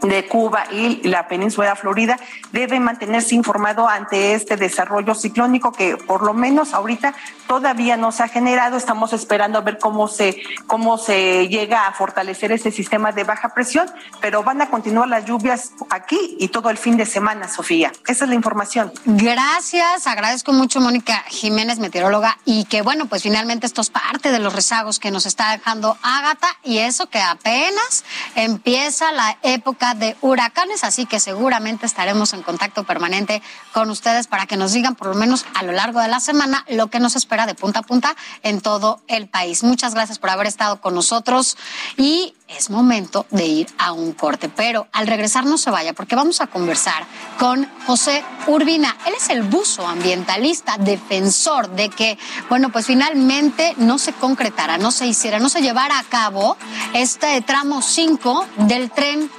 [0.02, 2.20] de Cuba y la península de Florida
[2.52, 7.14] debe mantenerse informado ante este desarrollo ciclónico que por lo menos ahorita
[7.48, 8.78] todavía no se ha generado.
[8.78, 13.54] Estamos esperando a ver cómo se, cómo se llega a fortalecer ese sistema de baja
[13.54, 13.90] presión,
[14.22, 17.92] pero van a continuar las lluvias aquí y todo el fin de semana, Sofía.
[18.08, 18.92] Esa es la información.
[19.06, 24.40] Gracias, agradezco mucho Mónica Jiménez, meteoróloga, y que bueno, pues finalmente esto es parte de
[24.40, 28.04] los rezagos que nos está dejando Ágata y eso que apenas
[28.36, 33.42] empieza la época de huracanes, así que seguramente estaremos en contacto permanente
[33.74, 36.66] con ustedes para que nos digan por lo menos a lo largo de la semana
[36.70, 39.64] lo que nos espera de punta a punta en todo el país.
[39.64, 41.58] Muchas gracias por haber estado con nosotros
[41.98, 46.16] y es momento de ir a un corte, pero al regresar no se vaya porque
[46.16, 47.06] vamos a conversar
[47.40, 48.96] con José Urbina.
[49.08, 54.92] Él es el buzo ambientalista, defensor de que, bueno, pues finalmente no se concretara, no
[54.92, 56.56] se hiciera, no se llevara a cabo
[56.94, 59.30] este tramo 5 del tren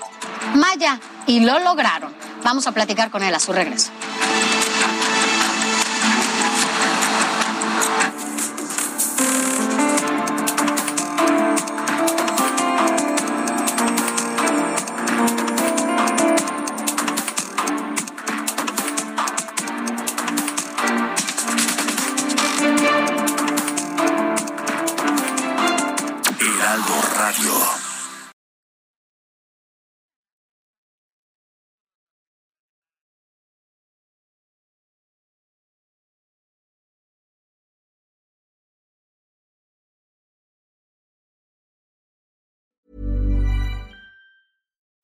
[0.55, 2.15] Maya y lo lograron.
[2.43, 3.91] Vamos a platicar con él a su regreso.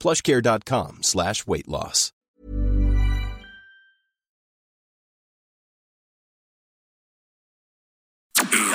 [0.00, 2.12] plushcare.com slash weight loss.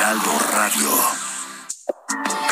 [0.05, 2.44] Heraldo Radio.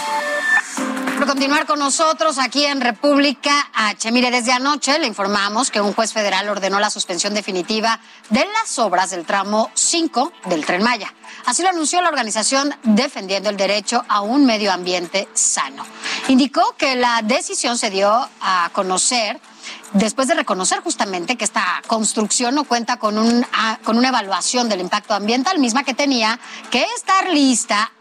[1.24, 4.12] Por continuar con nosotros aquí en República H.
[4.12, 8.78] Mire, desde anoche le informamos que un juez federal ordenó la suspensión definitiva de las
[8.78, 11.14] obras del tramo 5 del Tren Maya.
[11.46, 15.86] Así lo anunció la organización defendiendo el derecho a un medio ambiente sano.
[16.28, 19.40] Indicó que la decisión se dio a conocer
[19.94, 24.68] después de reconocer justamente que esta construcción no cuenta con, un, ah, con una evaluación
[24.68, 26.38] del impacto ambiental misma que tenía
[26.70, 27.94] que estar lista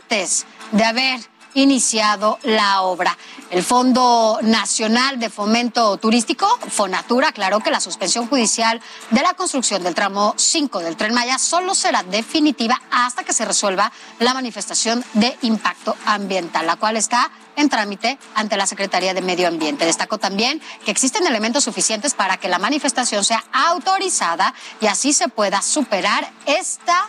[0.00, 1.20] antes de haber
[1.54, 3.16] iniciado la obra.
[3.50, 9.82] El Fondo Nacional de Fomento Turístico, Fonatura, aclaró que la suspensión judicial de la construcción
[9.82, 15.04] del tramo 5 del Tren Maya solo será definitiva hasta que se resuelva la manifestación
[15.14, 19.84] de impacto ambiental, la cual está en trámite ante la Secretaría de Medio Ambiente.
[19.84, 25.28] Destacó también que existen elementos suficientes para que la manifestación sea autorizada y así se
[25.28, 27.08] pueda superar esta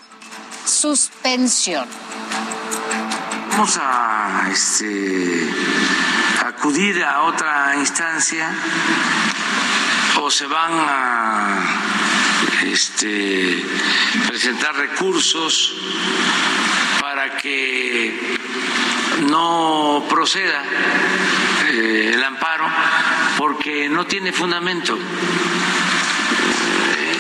[0.66, 1.88] suspensión
[3.62, 4.11] vamos a
[4.50, 5.50] este,
[6.46, 8.50] acudir a otra instancia
[10.20, 11.64] o se van a
[12.66, 13.64] este,
[14.28, 15.76] presentar recursos
[17.00, 18.38] para que
[19.30, 20.64] no proceda
[21.68, 22.66] eh, el amparo
[23.38, 24.98] porque no tiene fundamento.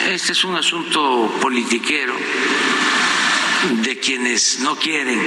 [0.08, 2.16] Este es un asunto politiquero
[3.84, 5.20] de quienes no quieren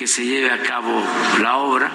[0.00, 1.04] que se lleve a cabo
[1.42, 1.92] la obra,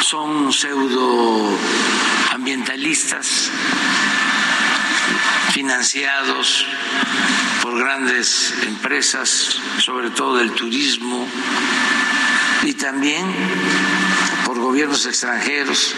[0.00, 3.52] son pseudoambientalistas
[5.52, 6.66] financiados
[7.62, 11.24] por grandes empresas, sobre todo del turismo,
[12.64, 13.24] y también
[14.44, 15.94] por gobiernos extranjeros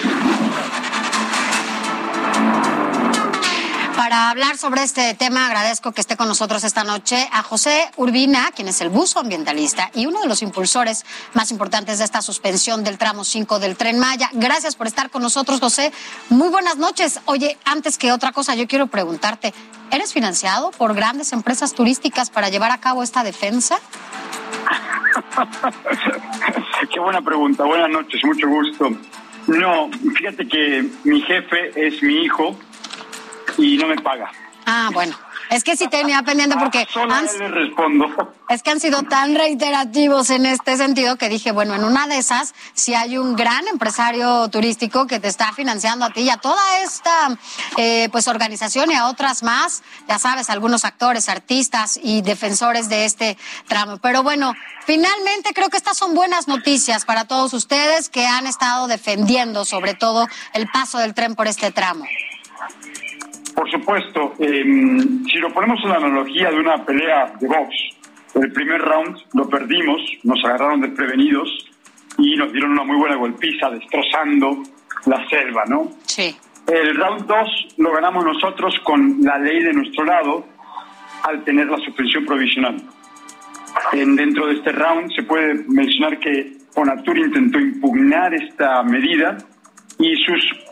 [4.08, 8.50] Para hablar sobre este tema, agradezco que esté con nosotros esta noche a José Urbina,
[8.56, 12.84] quien es el buzo ambientalista y uno de los impulsores más importantes de esta suspensión
[12.84, 14.30] del tramo 5 del Tren Maya.
[14.32, 15.92] Gracias por estar con nosotros, José.
[16.30, 17.20] Muy buenas noches.
[17.26, 19.52] Oye, antes que otra cosa, yo quiero preguntarte,
[19.90, 23.78] ¿eres financiado por grandes empresas turísticas para llevar a cabo esta defensa?
[26.90, 27.64] Qué buena pregunta.
[27.64, 28.88] Buenas noches, mucho gusto.
[29.48, 32.56] No, fíjate que mi jefe es mi hijo
[33.58, 34.30] y no me paga.
[34.66, 35.16] Ah, bueno.
[35.50, 38.34] Es que sí tenía pendiente porque han, le respondo.
[38.50, 42.18] es que han sido tan reiterativos en este sentido que dije, bueno, en una de
[42.18, 46.36] esas, si hay un gran empresario turístico que te está financiando a ti y a
[46.36, 47.38] toda esta
[47.78, 53.06] eh, pues organización y a otras más, ya sabes, algunos actores, artistas y defensores de
[53.06, 53.96] este tramo.
[53.98, 54.52] Pero bueno,
[54.84, 59.94] finalmente creo que estas son buenas noticias para todos ustedes que han estado defendiendo sobre
[59.94, 62.04] todo el paso del tren por este tramo.
[63.58, 67.74] Por supuesto, em, si lo ponemos en la analogía de una pelea de box,
[68.36, 71.66] el primer round lo perdimos, nos agarraron desprevenidos
[72.18, 74.62] y nos dieron una muy buena golpiza, destrozando
[75.06, 75.90] la selva, ¿no?
[76.06, 76.36] Sí.
[76.68, 80.46] El round 2 lo ganamos nosotros con la ley de nuestro lado
[81.24, 82.80] al tener la suspensión provisional.
[83.90, 89.36] En, dentro de este round se puede mencionar que Fonatur intentó impugnar esta medida
[89.98, 90.67] y sus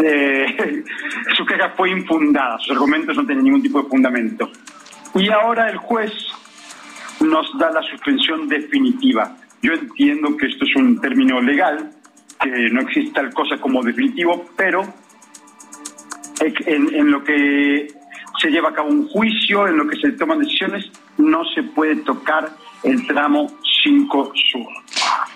[0.00, 0.84] eh,
[1.36, 4.50] su queja fue infundada, sus argumentos no tenían ningún tipo de fundamento.
[5.14, 6.12] Y ahora el juez
[7.20, 9.36] nos da la suspensión definitiva.
[9.62, 11.90] Yo entiendo que esto es un término legal,
[12.40, 14.82] que no existe tal cosa como definitivo, pero
[16.40, 17.88] en, en lo que
[18.40, 21.96] se lleva a cabo un juicio, en lo que se toman decisiones, no se puede
[21.96, 22.50] tocar
[22.82, 23.46] el tramo
[23.84, 24.83] 5 Sur.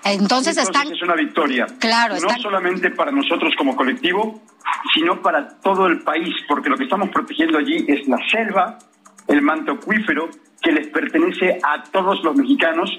[0.04, 0.92] Entonces, están...
[0.92, 1.66] Es una victoria.
[1.78, 4.40] Claro, No solamente para nosotros como colectivo,
[4.94, 8.78] sino para todo el país, porque lo que estamos protegiendo allí es la selva,
[9.26, 10.28] el manto acuífero,
[10.60, 12.90] que les pertenece a todos los mexicanos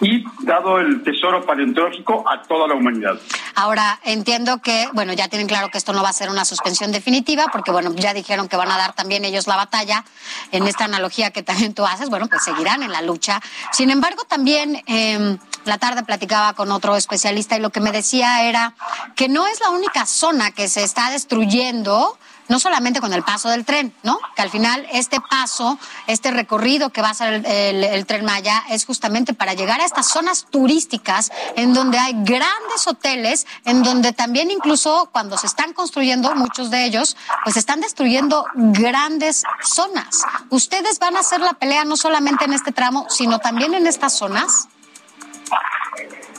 [0.00, 3.18] y, dado el tesoro paleontológico, a toda la humanidad.
[3.54, 6.92] Ahora, entiendo que, bueno, ya tienen claro que esto no va a ser una suspensión
[6.92, 10.04] definitiva, porque, bueno, ya dijeron que van a dar también ellos la batalla
[10.52, 13.40] en esta analogía que también tú haces, bueno, pues seguirán en la lucha.
[13.72, 18.44] Sin embargo, también eh, la tarde platicaba con otro especialista y lo que me decía
[18.44, 18.74] era
[19.16, 22.18] que no es la única zona que se está destruyendo
[22.50, 24.18] no solamente con el paso del tren, ¿no?
[24.34, 28.84] Que al final este paso, este recorrido que va a ser el, tren Maya es
[28.86, 34.50] justamente para llegar a estas zonas turísticas en donde hay grandes hoteles, en donde también
[34.50, 40.24] incluso cuando se están construyendo muchos de ellos, pues están destruyendo grandes zonas.
[40.48, 44.12] ¿Ustedes van a hacer la pelea no solamente en este tramo, sino también en estas
[44.12, 44.66] zonas?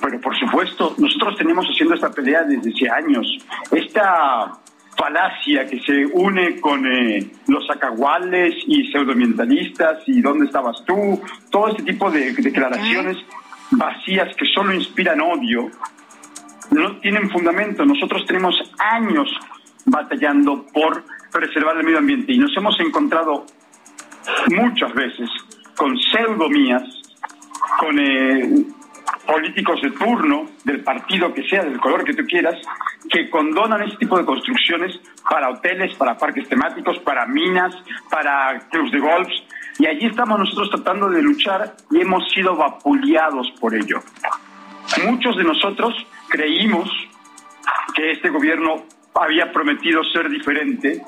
[0.01, 3.27] Pero por supuesto, nosotros tenemos haciendo esta pelea desde hace años.
[3.71, 4.59] Esta
[4.97, 11.69] falacia que se une con eh, los acaguales y pseudoambientalistas y dónde estabas tú, todo
[11.69, 13.17] este tipo de declaraciones
[13.71, 15.69] vacías que solo inspiran odio,
[16.71, 17.85] no tienen fundamento.
[17.85, 19.29] Nosotros tenemos años
[19.85, 23.45] batallando por preservar el medio ambiente y nos hemos encontrado
[24.49, 25.29] muchas veces
[25.75, 26.83] con pseudomías,
[27.79, 28.65] con eh,
[29.25, 32.55] políticos de turno, del partido que sea, del color que tú quieras,
[33.09, 37.73] que condonan este tipo de construcciones para hoteles, para parques temáticos, para minas,
[38.09, 39.29] para clubs de golf.
[39.79, 44.01] Y allí estamos nosotros tratando de luchar y hemos sido vapuleados por ello.
[45.05, 45.95] Muchos de nosotros
[46.29, 46.89] creímos
[47.95, 51.01] que este gobierno había prometido ser diferente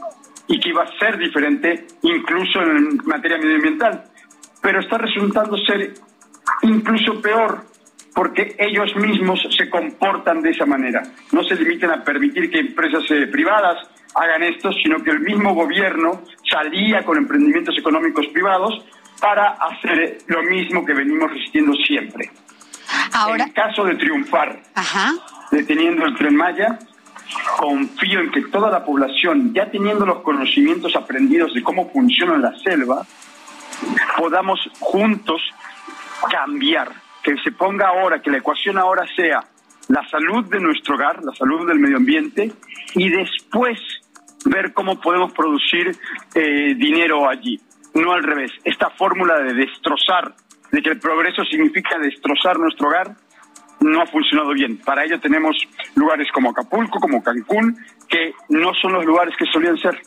[0.47, 4.03] y que iba a ser diferente incluso en materia medioambiental,
[4.61, 5.93] pero está resultando ser
[6.61, 7.72] incluso peor
[8.13, 11.04] porque ellos mismos se comportan de esa manera.
[11.32, 13.78] No se limitan a permitir que empresas eh, privadas
[14.15, 18.86] hagan esto, sino que el mismo gobierno salía con emprendimientos económicos privados
[19.19, 22.30] para hacer lo mismo que venimos resistiendo siempre.
[23.13, 24.62] Ahora, en caso de triunfar
[25.52, 26.78] deteniendo el tren Maya,
[27.58, 32.58] confío en que toda la población, ya teniendo los conocimientos aprendidos de cómo funciona la
[32.60, 33.06] selva,
[34.17, 35.41] podamos juntos
[36.30, 39.43] cambiar que se ponga ahora, que la ecuación ahora sea
[39.88, 42.51] la salud de nuestro hogar, la salud del medio ambiente,
[42.95, 43.79] y después
[44.45, 45.95] ver cómo podemos producir
[46.36, 47.59] eh, dinero allí.
[47.93, 48.51] No al revés.
[48.63, 50.33] Esta fórmula de destrozar,
[50.71, 53.15] de que el progreso significa destrozar nuestro hogar,
[53.79, 54.77] no ha funcionado bien.
[54.77, 55.55] Para ello tenemos
[55.95, 57.77] lugares como Acapulco, como Cancún,
[58.09, 60.01] que no son los lugares que solían ser.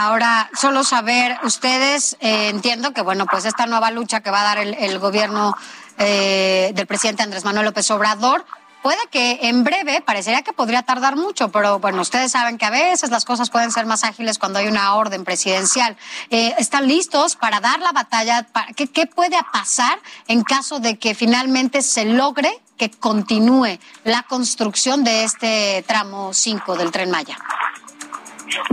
[0.00, 4.44] Ahora, solo saber, ustedes eh, entiendo que, bueno, pues esta nueva lucha que va a
[4.44, 5.56] dar el, gobierno
[5.98, 8.46] eh, del presidente Andrés Manuel López Obrador,
[8.80, 12.70] puede que en breve, parecería que podría tardar mucho, pero bueno, ustedes saben que a
[12.70, 15.96] veces las cosas pueden ser más ágiles cuando hay una orden presidencial.
[16.30, 18.46] Eh, ¿Están listos para dar la batalla?
[18.76, 25.02] ¿Qué, ¿Qué puede pasar en caso de que finalmente se logre que continúe la construcción
[25.02, 27.36] de este tramo 5 del tren Maya?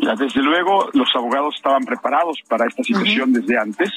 [0.02, 3.92] Ya, desde luego, los abogados estaban preparados para esta situación desde antes.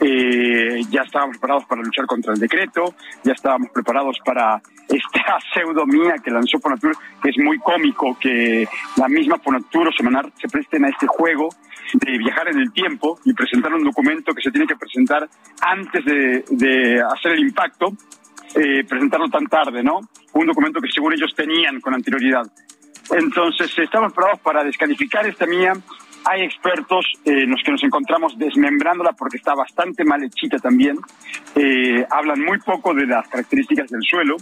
[0.00, 6.14] Eh, ya estábamos preparados para luchar contra el decreto, ya estábamos preparados para esta pseudomía
[6.22, 10.84] que lanzó Fonatur, que es muy cómico que la misma Fonatur o Semanar se presten
[10.84, 11.48] a este juego
[11.94, 15.28] de viajar en el tiempo y presentar un documento que se tiene que presentar
[15.60, 17.92] antes de, hacer el impacto,
[18.54, 20.00] eh, presentarlo tan tarde, ¿no?
[20.32, 22.44] Un documento que seguro ellos tenían con anterioridad.
[23.10, 25.72] Entonces, estamos preparados para descalificar esta mía.
[26.24, 30.98] Hay expertos eh, en los que nos encontramos desmembrándola porque está bastante mal hechita también.
[31.56, 34.36] Eh, hablan muy poco de las características del suelo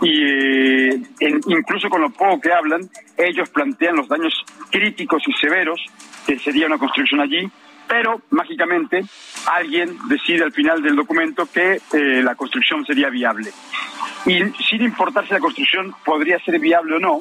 [0.00, 1.02] y eh,
[1.46, 4.32] incluso con lo poco que hablan, ellos plantean los daños
[4.70, 5.80] críticos y severos
[6.26, 7.48] que sería una construcción allí,
[7.86, 9.04] pero mágicamente
[9.52, 13.50] alguien decide al final del documento que la construcción sería viable.
[14.26, 17.20] Y sin importar si la construcción podría ser viable o no,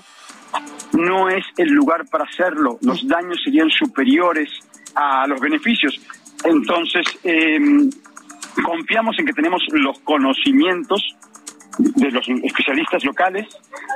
[0.93, 2.77] no es el lugar para hacerlo.
[2.81, 4.49] Los daños serían superiores
[4.95, 5.99] a los beneficios.
[6.43, 7.89] Entonces, em,
[8.63, 11.03] confiamos en que tenemos los conocimientos
[11.77, 13.47] de los especialistas locales,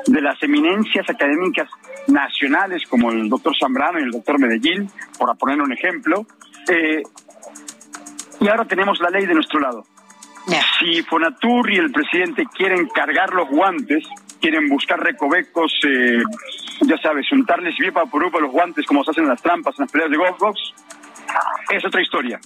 [0.08, 1.70] de las eminencias académicas
[2.08, 6.26] nacionales como el doctor Zambrano y el doctor Medellín, por poner un ejemplo.
[6.70, 7.02] Eh,
[8.40, 9.86] y ahora tenemos la ley de nuestro lado.
[10.80, 14.04] Si Fonatur y el presidente quieren cargar los guantes,
[14.44, 16.22] quieren buscar recovecos, eh,
[16.82, 19.84] ya sabes, untarles bien para por los guantes como se hacen en las trampas, en
[19.84, 20.60] las peleas de golf box,
[21.70, 22.42] es otra historia.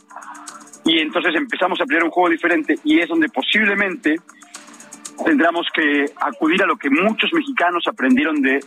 [0.86, 4.16] Y entonces empezamos a pelear un juego diferente y es donde posiblemente
[5.26, 8.62] tendremos que acudir a lo que muchos mexicanos aprendieron del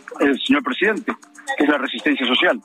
[0.45, 1.13] señor presidente,
[1.57, 2.59] que es la resistencia social.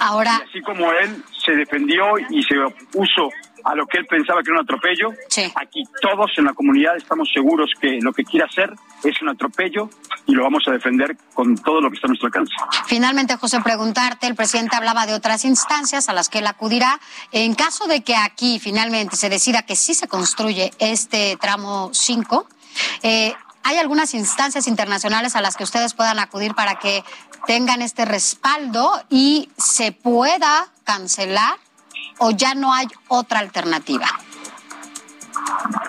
[0.00, 0.42] Ahora.
[0.48, 3.30] así como él se defendió y se opuso
[3.64, 5.10] a lo que él pensaba que era un atropello.
[5.54, 8.72] Aquí todos en la comunidad estamos seguros que lo que quiere hacer
[9.04, 9.90] es un atropello
[10.26, 12.52] y lo vamos a defender con todo lo que está a nuestro alcance.
[12.86, 17.00] Finalmente, José, preguntarte, el presidente hablaba de otras instancias a las que él acudirá.
[17.32, 22.46] En caso de que aquí finalmente se decida que sí se construye este tramo 5,
[23.02, 23.34] eh,
[23.64, 27.04] ¿hay algunas instancias internacionales a las que ustedes puedan acudir para que
[27.46, 31.56] tengan este respaldo y se pueda cancelar
[32.18, 34.06] o ya no hay otra alternativa?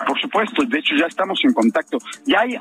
[0.06, 1.98] Por supuesto, de hecho ya estamos en contacto.
[2.26, 2.58] Ya hay,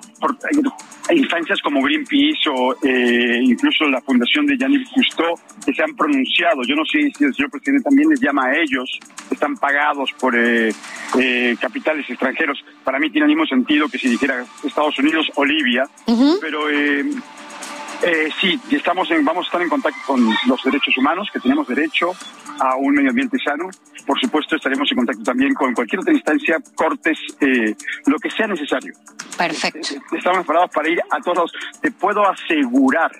[1.11, 6.61] instancias como Greenpeace o eh, incluso la fundación de Yannick Cousteau que se han pronunciado.
[6.67, 8.99] Yo no sé si el señor presidente también les llama a ellos,
[9.31, 10.71] están pagados por eh,
[11.19, 12.63] eh, capitales extranjeros.
[12.83, 15.83] Para mí tiene el mismo sentido que si dijera Estados Unidos o Libia,
[16.41, 16.69] pero
[18.01, 21.67] eh, sí, estamos en, vamos a estar en contacto con los derechos humanos, que tenemos
[21.67, 22.11] derecho
[22.59, 23.69] a un medio ambiente sano.
[24.05, 27.75] Por supuesto, estaremos en contacto también con cualquier otra instancia, cortes, eh,
[28.05, 28.93] lo que sea necesario.
[29.37, 29.95] Perfecto.
[29.95, 33.11] Eh, estamos preparados para ir a todos Te puedo asegurar,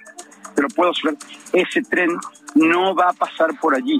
[0.55, 1.17] te lo puedo asegurar,
[1.53, 2.09] ese tren
[2.55, 3.99] no va a pasar por allí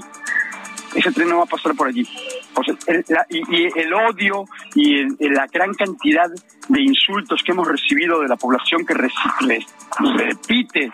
[0.94, 2.06] ese tren no va a pasar por allí.
[3.30, 6.28] y, el odio y la gran cantidad
[6.68, 10.90] de insultos que hemos recibido de la población que repite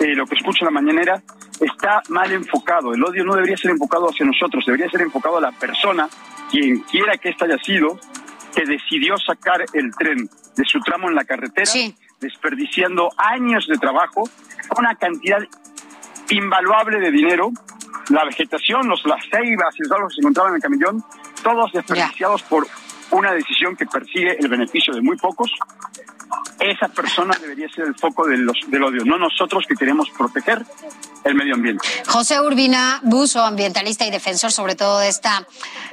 [0.00, 1.22] eh, lo que escucha la mañanera
[1.60, 2.92] está mal enfocado.
[2.92, 6.08] El odio no debería ser enfocado hacia nosotros, debería ser enfocado a la persona,
[6.50, 7.98] quien quiera que ésta haya sido,
[8.54, 11.70] que decidió sacar el tren de su tramo en la carretera,
[12.20, 14.28] desperdiciando años de trabajo,
[14.78, 15.38] una cantidad
[16.30, 17.50] invaluable de dinero
[18.10, 21.04] la vegetación, los, las ceibas y los árboles que se encontraban en el camellón,
[21.42, 22.66] todos desperdiciados por
[23.10, 25.50] una decisión que persigue el beneficio de muy pocos,
[26.58, 30.64] esa persona debería ser el foco de los, del odio, no nosotros que queremos proteger
[31.24, 31.86] el medio ambiente.
[32.06, 35.46] José Urbina Buzo, ambientalista y defensor sobre todo de esta,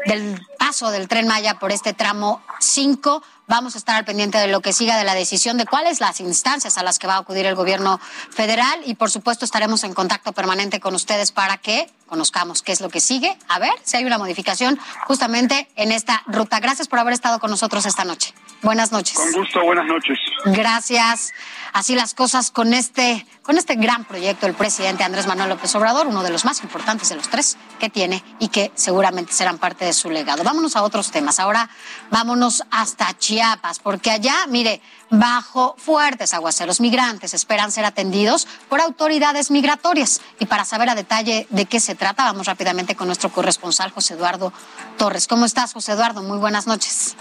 [0.05, 3.24] del paso del tren Maya por este tramo 5.
[3.53, 6.19] Vamos a estar al pendiente de lo que siga de la decisión de cuáles las
[6.21, 7.99] instancias a las que va a acudir el gobierno
[8.31, 12.81] federal y por supuesto estaremos en contacto permanente con ustedes para que conozcamos qué es
[12.81, 16.59] lo que sigue, a ver si hay una modificación justamente en esta ruta.
[16.59, 18.33] Gracias por haber estado con nosotros esta noche.
[18.64, 19.16] Buenas noches.
[19.16, 20.18] Con gusto, buenas noches.
[20.45, 21.34] Gracias.
[21.74, 26.07] Así las cosas con este, con este gran proyecto del presidente Andrés Manuel López Obrador,
[26.07, 29.84] uno de los más importantes de los tres que tiene y que seguramente serán parte
[29.84, 30.45] de su legado.
[30.45, 31.39] Vámonos a otros temas.
[31.39, 31.70] Ahora
[32.09, 39.51] vámonos hasta Chiapas, porque allá, mire, bajo fuertes aguaceros migrantes esperan ser atendidos por autoridades
[39.51, 40.22] migratorias.
[40.39, 44.14] Y para saber a detalle de qué se trata, vamos rápidamente con nuestro corresponsal José
[44.14, 44.53] Eduardo
[44.97, 45.28] Torres.
[45.28, 46.24] ¿Cómo estás, José Eduardo?
[46.24, 47.18] Muy buenas noches.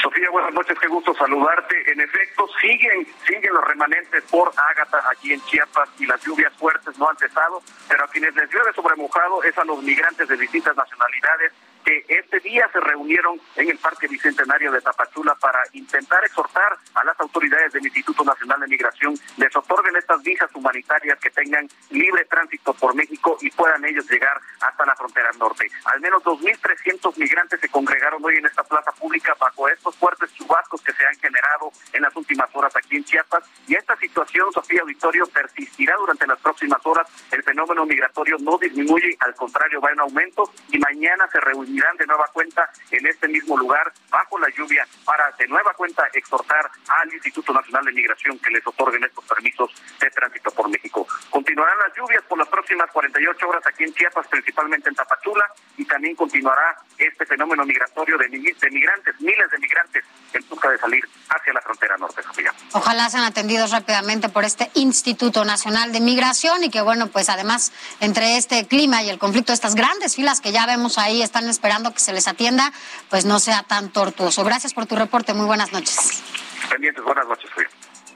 [0.00, 1.74] Sofía, buenas noches, qué gusto saludarte.
[1.90, 6.96] En efecto, siguen, siguen los remanentes por Ágata aquí en Chiapas y las lluvias fuertes
[6.98, 10.36] no han cesado, pero a quienes les llueve sobre mojado es a los migrantes de
[10.36, 11.52] distintas nacionalidades
[11.88, 17.04] que este día se reunieron en el Parque Bicentenario de Tapachula para intentar exhortar a
[17.04, 22.26] las autoridades del Instituto Nacional de Migración les otorguen estas visas humanitarias que tengan libre
[22.26, 25.70] tránsito por México y puedan ellos llegar hasta la frontera norte.
[25.86, 30.82] Al menos 2.300 migrantes se congregaron hoy en esta plaza pública bajo estos fuertes chubascos
[30.82, 34.82] que se han generado en las últimas horas aquí en Chiapas y esta situación, Sofía
[34.82, 37.06] Auditorio, persistirá durante las próximas horas.
[37.30, 41.40] El fenómeno migratorio no disminuye, al contrario, va en aumento y mañana se
[41.78, 46.68] de nueva cuenta en este mismo lugar bajo la lluvia para de nueva cuenta exhortar
[46.88, 49.70] al Instituto Nacional de Migración que les otorguen estos permisos
[50.00, 51.06] de tránsito por México.
[51.30, 55.44] Continuarán las lluvias por las próximas 48 horas aquí en Chiapas, principalmente en Tapachula,
[55.78, 61.08] y también continuará este fenómeno migratorio de, migrantes, miles de migrantes en busca de salir
[61.28, 62.52] hacia la frontera norte, Sofía.
[62.72, 67.72] Ojalá sean atendidos rápidamente por este Instituto Nacional de Migración y que, bueno, pues además,
[68.00, 71.94] entre este clima y el conflicto, estas grandes filas que ya vemos ahí están esperando
[71.94, 72.72] que se les atienda,
[73.08, 74.44] pues no sea tan tortuoso.
[74.44, 75.32] Gracias por tu reporte.
[75.32, 76.22] Muy buenas noches.
[76.68, 77.68] Pendientes, buenas noches, Sofía.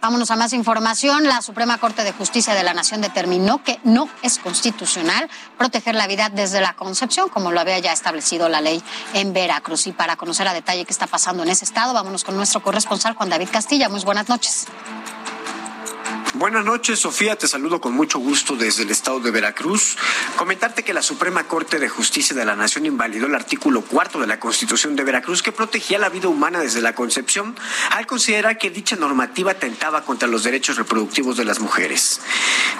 [0.03, 1.29] Vámonos a más información.
[1.29, 6.09] La Suprema Corte de Justicia de la Nación determinó que no es constitucional proteger la
[6.09, 8.83] vida desde la concepción, como lo había ya establecido la ley
[9.15, 9.87] en Veracruz.
[9.87, 13.15] Y para conocer a detalle qué está pasando en ese estado, vámonos con nuestro corresponsal
[13.15, 13.89] Juan David Castilla.
[13.89, 14.67] Muy buenas noches.
[16.35, 17.37] Buenas noches, Sofía.
[17.37, 19.99] Te saludo con mucho gusto desde el estado de Veracruz.
[20.37, 24.27] Comentarte que la Suprema Corte de Justicia de la Nación invalidó el artículo cuarto de
[24.27, 27.55] la Constitución de Veracruz que protegía la vida humana desde la concepción
[27.91, 32.23] al considerar que dicha normativa atentaba contra los derechos reproductivos de las mujeres.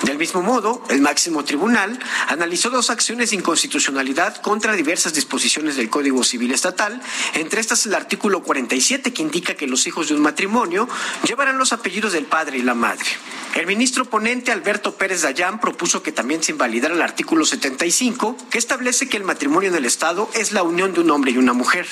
[0.05, 1.99] Del mismo modo, el máximo tribunal
[2.29, 7.03] analizó dos acciones de inconstitucionalidad contra diversas disposiciones del Código Civil Estatal,
[7.35, 10.89] entre estas el artículo 47 que indica que los hijos de un matrimonio
[11.29, 13.11] llevarán los apellidos del padre y la madre.
[13.55, 18.57] El ministro ponente Alberto Pérez Dayán propuso que también se invalidara el artículo 75, que
[18.57, 21.53] establece que el matrimonio en el Estado es la unión de un hombre y una
[21.53, 21.87] mujer.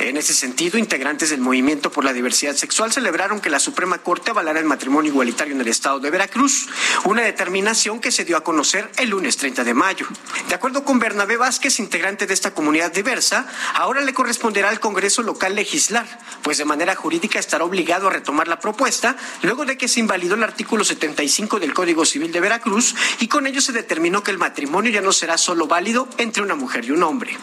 [0.00, 4.30] En ese sentido, integrantes del Movimiento por la Diversidad Sexual celebraron que la Suprema Corte
[4.30, 6.68] avalara el matrimonio igualitario en el Estado de Veracruz,
[7.04, 10.06] una determinación que se dio a conocer el lunes 30 de mayo.
[10.50, 15.22] De acuerdo con Bernabé Vázquez, integrante de esta comunidad diversa, ahora le corresponderá al Congreso
[15.22, 16.06] local legislar,
[16.42, 20.34] pues de manera jurídica estará obligado a retomar la propuesta luego de que se invalidó
[20.34, 24.38] el artículo 75 del Código Civil de Veracruz y con ello se determinó que el
[24.38, 27.36] matrimonio ya no será solo válido entre una mujer y un hombre.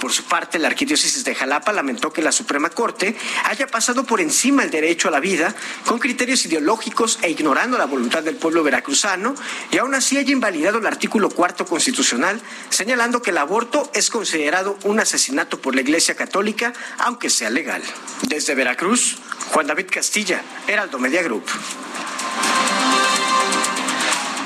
[0.00, 4.20] Por su parte, la Arquidiócesis de Jalapa lamentó que la Suprema Corte haya pasado por
[4.20, 5.54] encima el derecho a la vida
[5.86, 9.34] con criterios ideológicos e ignorando la voluntad del pueblo veracruzano
[9.70, 14.76] y aún así haya invalidado el artículo cuarto constitucional, señalando que el aborto es considerado
[14.84, 17.82] un asesinato por la Iglesia Católica, aunque sea legal.
[18.22, 19.18] Desde Veracruz,
[19.52, 21.44] Juan David Castilla, Heraldo Media Group.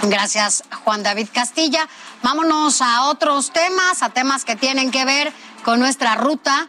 [0.09, 1.89] Gracias, Juan David Castilla.
[2.27, 5.33] Vámonos a otros temas, a temas que tienen que ver
[5.65, 6.69] con nuestra ruta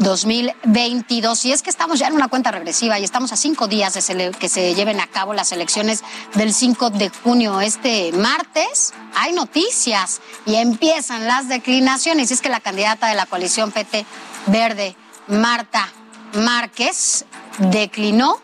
[0.00, 1.46] 2022.
[1.46, 4.32] Y es que estamos ya en una cuenta regresiva y estamos a cinco días de
[4.38, 7.62] que se lleven a cabo las elecciones del 5 de junio.
[7.62, 12.30] Este martes hay noticias y empiezan las declinaciones.
[12.30, 14.04] Y es que la candidata de la coalición PT
[14.48, 14.94] Verde,
[15.26, 15.88] Marta
[16.34, 17.24] Márquez,
[17.56, 18.42] declinó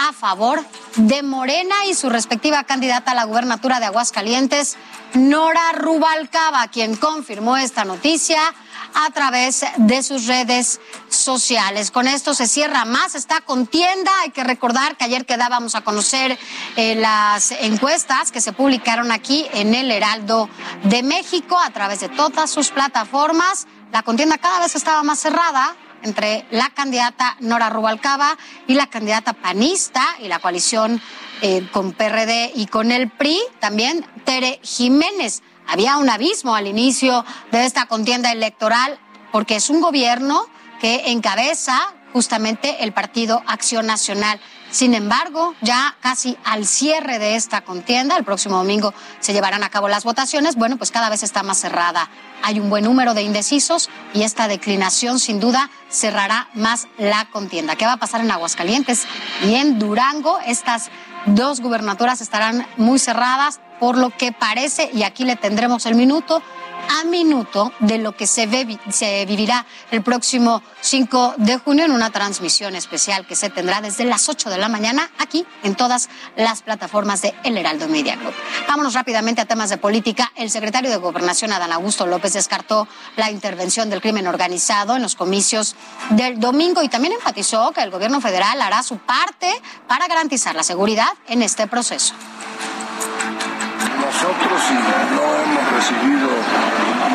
[0.00, 0.64] a favor
[0.96, 4.78] de Morena y su respectiva candidata a la gubernatura de Aguascalientes,
[5.14, 8.40] Nora Rubalcaba, quien confirmó esta noticia
[8.94, 11.90] a través de sus redes sociales.
[11.90, 14.10] Con esto se cierra más esta contienda.
[14.20, 16.38] Hay que recordar que ayer quedábamos a conocer
[16.76, 20.48] eh, las encuestas que se publicaron aquí en el Heraldo
[20.84, 23.66] de México a través de todas sus plataformas.
[23.92, 28.36] La contienda cada vez estaba más cerrada entre la candidata Nora Rubalcaba
[28.66, 31.00] y la candidata panista y la coalición
[31.42, 35.42] eh, con PRD y con el PRI, también Tere Jiménez.
[35.66, 38.98] Había un abismo al inicio de esta contienda electoral
[39.32, 40.46] porque es un gobierno
[40.80, 44.40] que encabeza justamente el Partido Acción Nacional.
[44.70, 49.68] Sin embargo, ya casi al cierre de esta contienda, el próximo domingo se llevarán a
[49.68, 52.08] cabo las votaciones, bueno, pues cada vez está más cerrada.
[52.42, 57.76] Hay un buen número de indecisos y esta declinación sin duda cerrará más la contienda.
[57.76, 59.06] ¿Qué va a pasar en Aguascalientes
[59.44, 60.38] y en Durango?
[60.46, 60.90] Estas
[61.26, 66.42] dos gubernaturas estarán muy cerradas por lo que parece, y aquí le tendremos el minuto,
[66.88, 68.48] a minuto de lo que se,
[68.90, 74.04] se vivirá el próximo 5 de junio en una transmisión especial que se tendrá desde
[74.04, 78.34] las 8 de la mañana aquí en todas las plataformas de El Heraldo Media Group.
[78.68, 80.32] Vámonos rápidamente a temas de política.
[80.36, 85.14] El secretario de Gobernación, Adán Augusto López, descartó la intervención del crimen organizado en los
[85.14, 85.76] comicios
[86.10, 89.50] del domingo y también enfatizó que el gobierno federal hará su parte
[89.88, 92.14] para garantizar la seguridad en este proceso
[94.22, 94.62] nosotros
[95.16, 96.28] no hemos recibido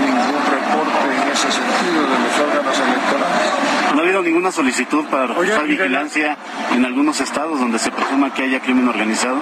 [0.01, 3.47] ningún reporte en ese sentido de los órganos electorales.
[3.93, 6.37] ¿No ha habido ninguna solicitud para reforzar vigilancia
[6.73, 9.39] en algunos estados donde se presuma que haya crimen organizado?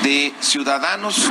[0.03, 1.29] de ciudadanos.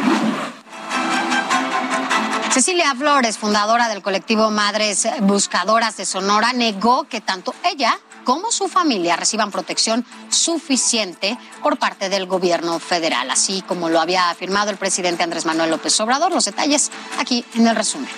[2.50, 8.68] Cecilia Flores, fundadora del colectivo Madres Buscadoras de Sonora, negó que tanto ella como su
[8.68, 14.76] familia reciban protección suficiente por parte del gobierno federal, así como lo había afirmado el
[14.76, 16.32] presidente Andrés Manuel López Obrador.
[16.32, 18.08] Los detalles aquí en el resumen.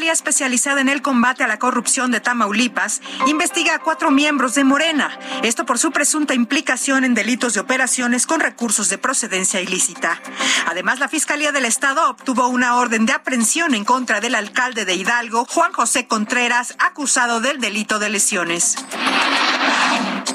[0.00, 4.64] Fiscalía Especializada en el Combate a la Corrupción de Tamaulipas investiga a cuatro miembros de
[4.64, 5.10] Morena,
[5.42, 10.18] esto por su presunta implicación en delitos de operaciones con recursos de procedencia ilícita.
[10.66, 14.94] Además, la Fiscalía del Estado obtuvo una orden de aprehensión en contra del alcalde de
[14.94, 18.76] Hidalgo, Juan José Contreras, acusado del delito de lesiones.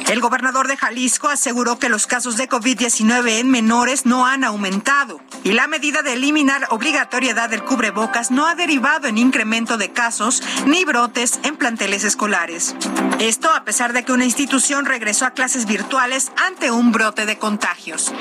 [0.08, 5.20] El gobernador de Jalisco aseguró que los casos de COVID-19 en menores no han aumentado
[5.44, 10.44] y la medida de eliminar obligatoriedad del cubrebocas no ha derivado en incremento de casos
[10.68, 12.76] ni brotes en planteles escolares.
[13.20, 17.40] Esto a pesar de que una institución regresó a clases virtuales ante un brote de
[17.40, 18.14] contagios.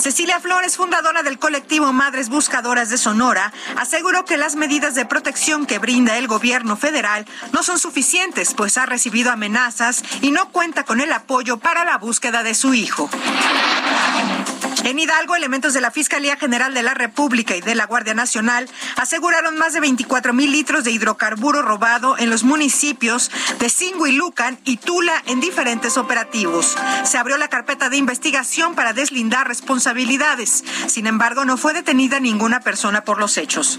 [0.00, 5.66] Cecilia Flores, fundadora del colectivo Madres Buscadoras de Sonora, aseguró que las medidas de protección
[5.66, 10.84] que brinda el gobierno federal no son suficientes, pues ha recibido amenazas y no cuenta
[10.84, 13.10] con el apoyo para la búsqueda de su hijo.
[14.84, 18.68] En Hidalgo, elementos de la Fiscalía General de la República y de la Guardia Nacional
[18.96, 24.78] aseguraron más de 24 mil litros de hidrocarburo robado en los municipios de Singuilucan y
[24.78, 26.76] Tula en diferentes operativos.
[27.04, 30.64] Se abrió la carpeta de investigación para deslindar responsabilidades.
[30.86, 33.78] Sin embargo, no fue detenida ninguna persona por los hechos.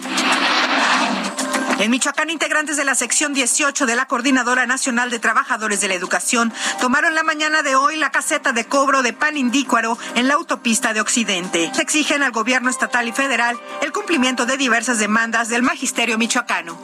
[1.81, 5.95] En Michoacán, integrantes de la sección 18 de la Coordinadora Nacional de Trabajadores de la
[5.95, 10.35] Educación tomaron la mañana de hoy la caseta de cobro de pan indícuaro en la
[10.35, 11.71] autopista de Occidente.
[11.73, 16.79] Se exigen al gobierno estatal y federal el cumplimiento de diversas demandas del magisterio michoacano.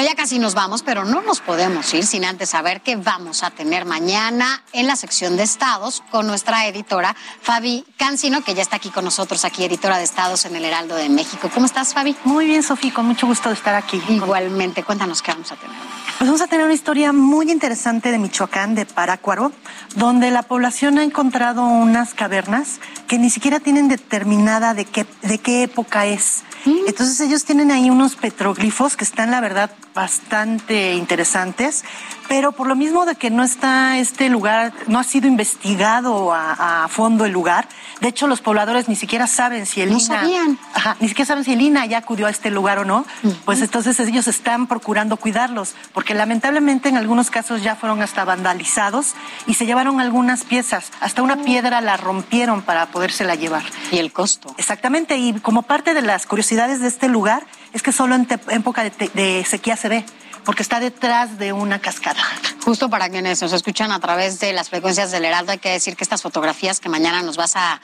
[0.00, 3.42] Bueno, ya casi nos vamos, pero no nos podemos ir sin antes saber qué vamos
[3.42, 8.62] a tener mañana en la sección de estados con nuestra editora Fabi Cancino, que ya
[8.62, 11.50] está aquí con nosotros, aquí editora de estados en el Heraldo de México.
[11.52, 12.16] ¿Cómo estás, Fabi?
[12.24, 14.00] Muy bien, Sofía, con mucho gusto de estar aquí.
[14.08, 15.76] Igualmente, cuéntanos qué vamos a tener.
[16.20, 19.52] Pues vamos a tener una historia muy interesante de Michoacán, de Parácuaro,
[19.96, 25.38] donde la población ha encontrado unas cavernas que ni siquiera tienen determinada de qué, de
[25.38, 26.42] qué época es.
[26.66, 31.84] Entonces ellos tienen ahí unos petroglifos que están, la verdad, bastante interesantes,
[32.30, 36.86] pero por lo mismo de que no está este lugar, no ha sido investigado a,
[36.88, 37.66] fondo el lugar,
[38.00, 40.56] de hecho los pobladores ni siquiera saben si el no sabían.
[40.72, 43.04] Ajá, ni siquiera saben si el INA ya acudió a este lugar o no,
[43.44, 49.14] pues entonces ellos están procurando cuidarlos, porque lamentablemente en algunos casos ya fueron hasta vandalizados
[49.48, 53.64] y se llevaron algunas piezas, hasta una piedra la rompieron para podérsela llevar.
[53.90, 54.54] Y el costo.
[54.56, 58.84] Exactamente, y como parte de las curiosidades de este lugar es que solo en época
[58.84, 60.04] de, de sequía se ve
[60.44, 62.22] porque está detrás de una cascada.
[62.64, 65.96] Justo para quienes nos escuchan a través de las frecuencias del Heraldo, hay que decir
[65.96, 67.80] que estas fotografías que mañana nos vas a,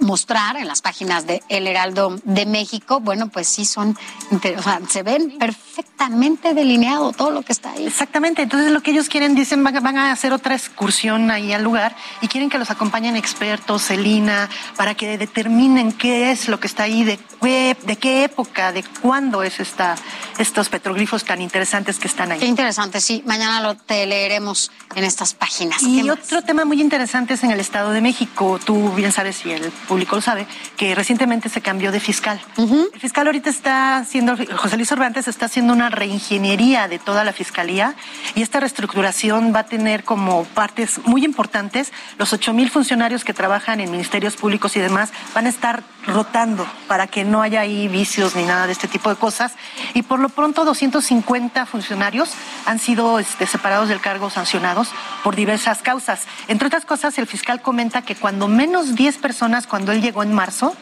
[0.00, 3.96] mostrar en las páginas de El Heraldo de México, bueno, pues sí son,
[4.30, 7.86] o sea, se ven perfectamente perfectamente delineado todo lo que está ahí.
[7.86, 11.62] Exactamente, entonces lo que ellos quieren, dicen, van, van a hacer otra excursión ahí al
[11.62, 16.66] lugar y quieren que los acompañen expertos, Celina, para que determinen qué es lo que
[16.66, 19.94] está ahí, de qué, de qué época, de cuándo es esta,
[20.38, 22.38] estos petroglifos tan interesantes que están ahí.
[22.38, 23.22] Qué interesante, sí.
[23.24, 25.82] Mañana lo te leeremos en estas páginas.
[25.82, 28.60] Y otro tema muy interesante es en el Estado de México.
[28.62, 30.46] Tú bien sabes, y el público lo sabe,
[30.76, 32.38] que recientemente se cambió de fiscal.
[32.58, 37.32] El fiscal ahorita está haciendo, José Luis Cervantes está haciendo una reingeniería de toda la
[37.32, 37.94] fiscalía
[38.34, 41.90] y esta reestructuración va a tener como partes muy importantes.
[42.18, 46.66] Los ocho mil funcionarios que trabajan en ministerios públicos y demás van a estar rotando
[46.86, 49.52] para que no haya ahí vicios ni nada de este tipo de cosas.
[49.94, 52.30] Y por lo pronto 250 funcionarios
[52.66, 54.88] han sido este, separados del cargo sancionados
[55.22, 56.22] por diversas causas.
[56.48, 60.32] Entre otras cosas, el fiscal comenta que cuando menos 10 personas, cuando él llegó en
[60.32, 60.76] marzo,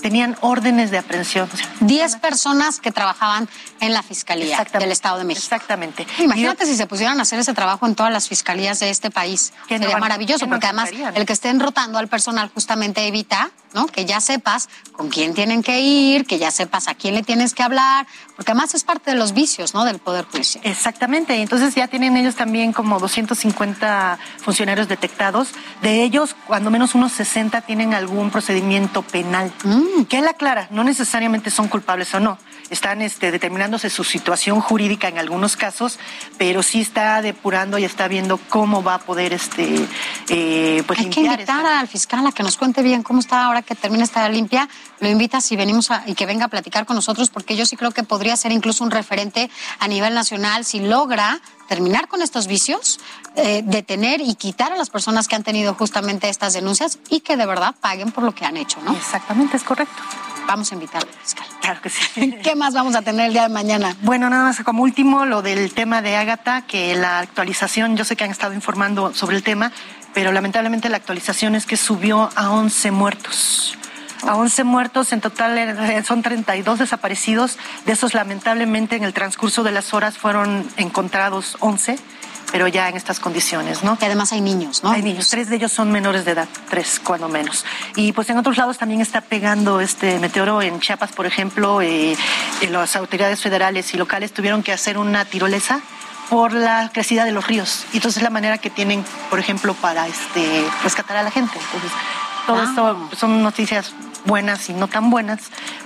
[0.00, 1.48] tenían órdenes de aprehensión.
[1.80, 3.48] 10 personas que trabajaban
[3.80, 5.44] en la Fiscalía del Estado de México.
[5.44, 6.06] Exactamente.
[6.18, 9.52] Imagínate si se pusieran a hacer ese trabajo en todas las fiscalías de este país.
[9.68, 13.86] Sería maravilloso, porque además el que estén rotando al personal justamente evita ¿no?
[13.86, 17.52] que ya sepas con quién tienen que ir, que ya sepas a quién le tienes
[17.52, 19.84] que hablar, porque además es parte de los vicios ¿no?
[19.84, 20.64] del Poder Judicial.
[20.66, 25.50] Exactamente, entonces ya tienen ellos también como 250 funcionarios detectados.
[25.82, 29.52] De ellos, cuando menos unos 60 tienen algún procedimiento penal.
[29.62, 30.04] Mm.
[30.04, 32.38] Que él aclara, no necesariamente son culpables o no
[32.70, 35.98] están este, determinándose su situación jurídica en algunos casos,
[36.38, 39.86] pero sí está depurando y está viendo cómo va a poder este,
[40.28, 43.62] eh, pues Hay que invitar al fiscal a que nos cuente bien cómo está ahora
[43.66, 44.68] que termina esta limpia.
[45.00, 47.76] Lo invitas y venimos a, y que venga a platicar con nosotros, porque yo sí
[47.76, 52.46] creo que podría ser incluso un referente a nivel nacional si logra terminar con estos
[52.46, 53.00] vicios,
[53.34, 57.36] eh, detener y quitar a las personas que han tenido justamente estas denuncias y que
[57.36, 58.92] de verdad paguen por lo que han hecho, ¿no?
[58.92, 60.02] Exactamente, es correcto.
[60.46, 61.46] Vamos a invitarlo, fiscal.
[61.60, 62.38] Claro que sí.
[62.42, 63.96] ¿Qué más vamos a tener el día de mañana?
[64.02, 68.16] Bueno, nada más como último, lo del tema de Ágata, que la actualización, yo sé
[68.16, 69.72] que han estado informando sobre el tema,
[70.14, 73.76] pero lamentablemente la actualización es que subió a 11 muertos.
[74.26, 77.58] A 11 muertos, en total eh, son 32 desaparecidos.
[77.84, 81.98] De esos, lamentablemente, en el transcurso de las horas fueron encontrados 11
[82.52, 83.98] pero ya en estas condiciones, ¿no?
[83.98, 84.90] Que además hay niños, ¿no?
[84.90, 87.64] Hay niños, tres de ellos son menores de edad, tres cuando menos.
[87.96, 92.16] Y pues en otros lados también está pegando este meteoro, en Chiapas, por ejemplo, eh,
[92.70, 95.80] las autoridades federales y locales tuvieron que hacer una tirolesa
[96.30, 97.86] por la crecida de los ríos.
[97.92, 101.58] Y entonces es la manera que tienen, por ejemplo, para este rescatar a la gente.
[101.58, 101.92] Entonces,
[102.46, 103.92] todo esto son noticias
[104.26, 105.40] buenas y no tan buenas,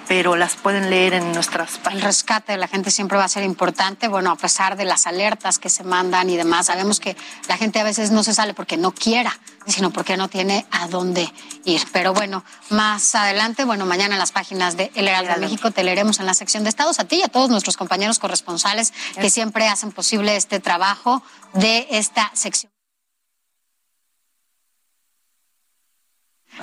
[0.08, 2.02] pero las pueden leer en nuestras páginas.
[2.02, 5.06] El rescate de la gente siempre va a ser importante, bueno, a pesar de las
[5.06, 7.16] alertas que se mandan y demás, sabemos que
[7.48, 10.88] la gente a veces no se sale porque no quiera, sino porque no tiene a
[10.88, 11.32] dónde
[11.64, 11.82] ir.
[11.92, 15.84] Pero bueno, más adelante, bueno, mañana en las páginas de El Heraldo de México te
[15.84, 19.30] leeremos en la sección de estados a ti y a todos nuestros compañeros corresponsales que
[19.30, 21.22] siempre hacen posible este trabajo
[21.52, 22.79] de esta sección.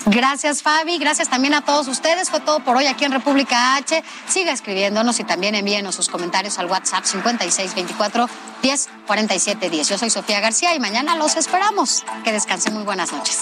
[0.06, 0.98] Gracias, Fabi.
[0.98, 2.30] Gracias también a todos ustedes.
[2.30, 4.04] Fue todo por hoy aquí en República H.
[4.28, 8.28] Siga escribiéndonos y también envíenos sus comentarios al WhatsApp 5624
[8.64, 9.90] 1047 10.
[9.90, 12.06] Yo soy Sofía García y mañana los esperamos.
[12.24, 12.74] Que descansen.
[12.74, 13.40] Muy buenas noches.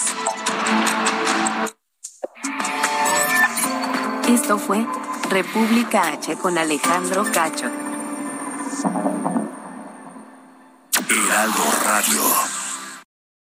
[4.28, 4.84] Esto fue
[5.30, 7.70] República H con Alejandro Cacho.
[11.08, 12.55] Heraldo Radio.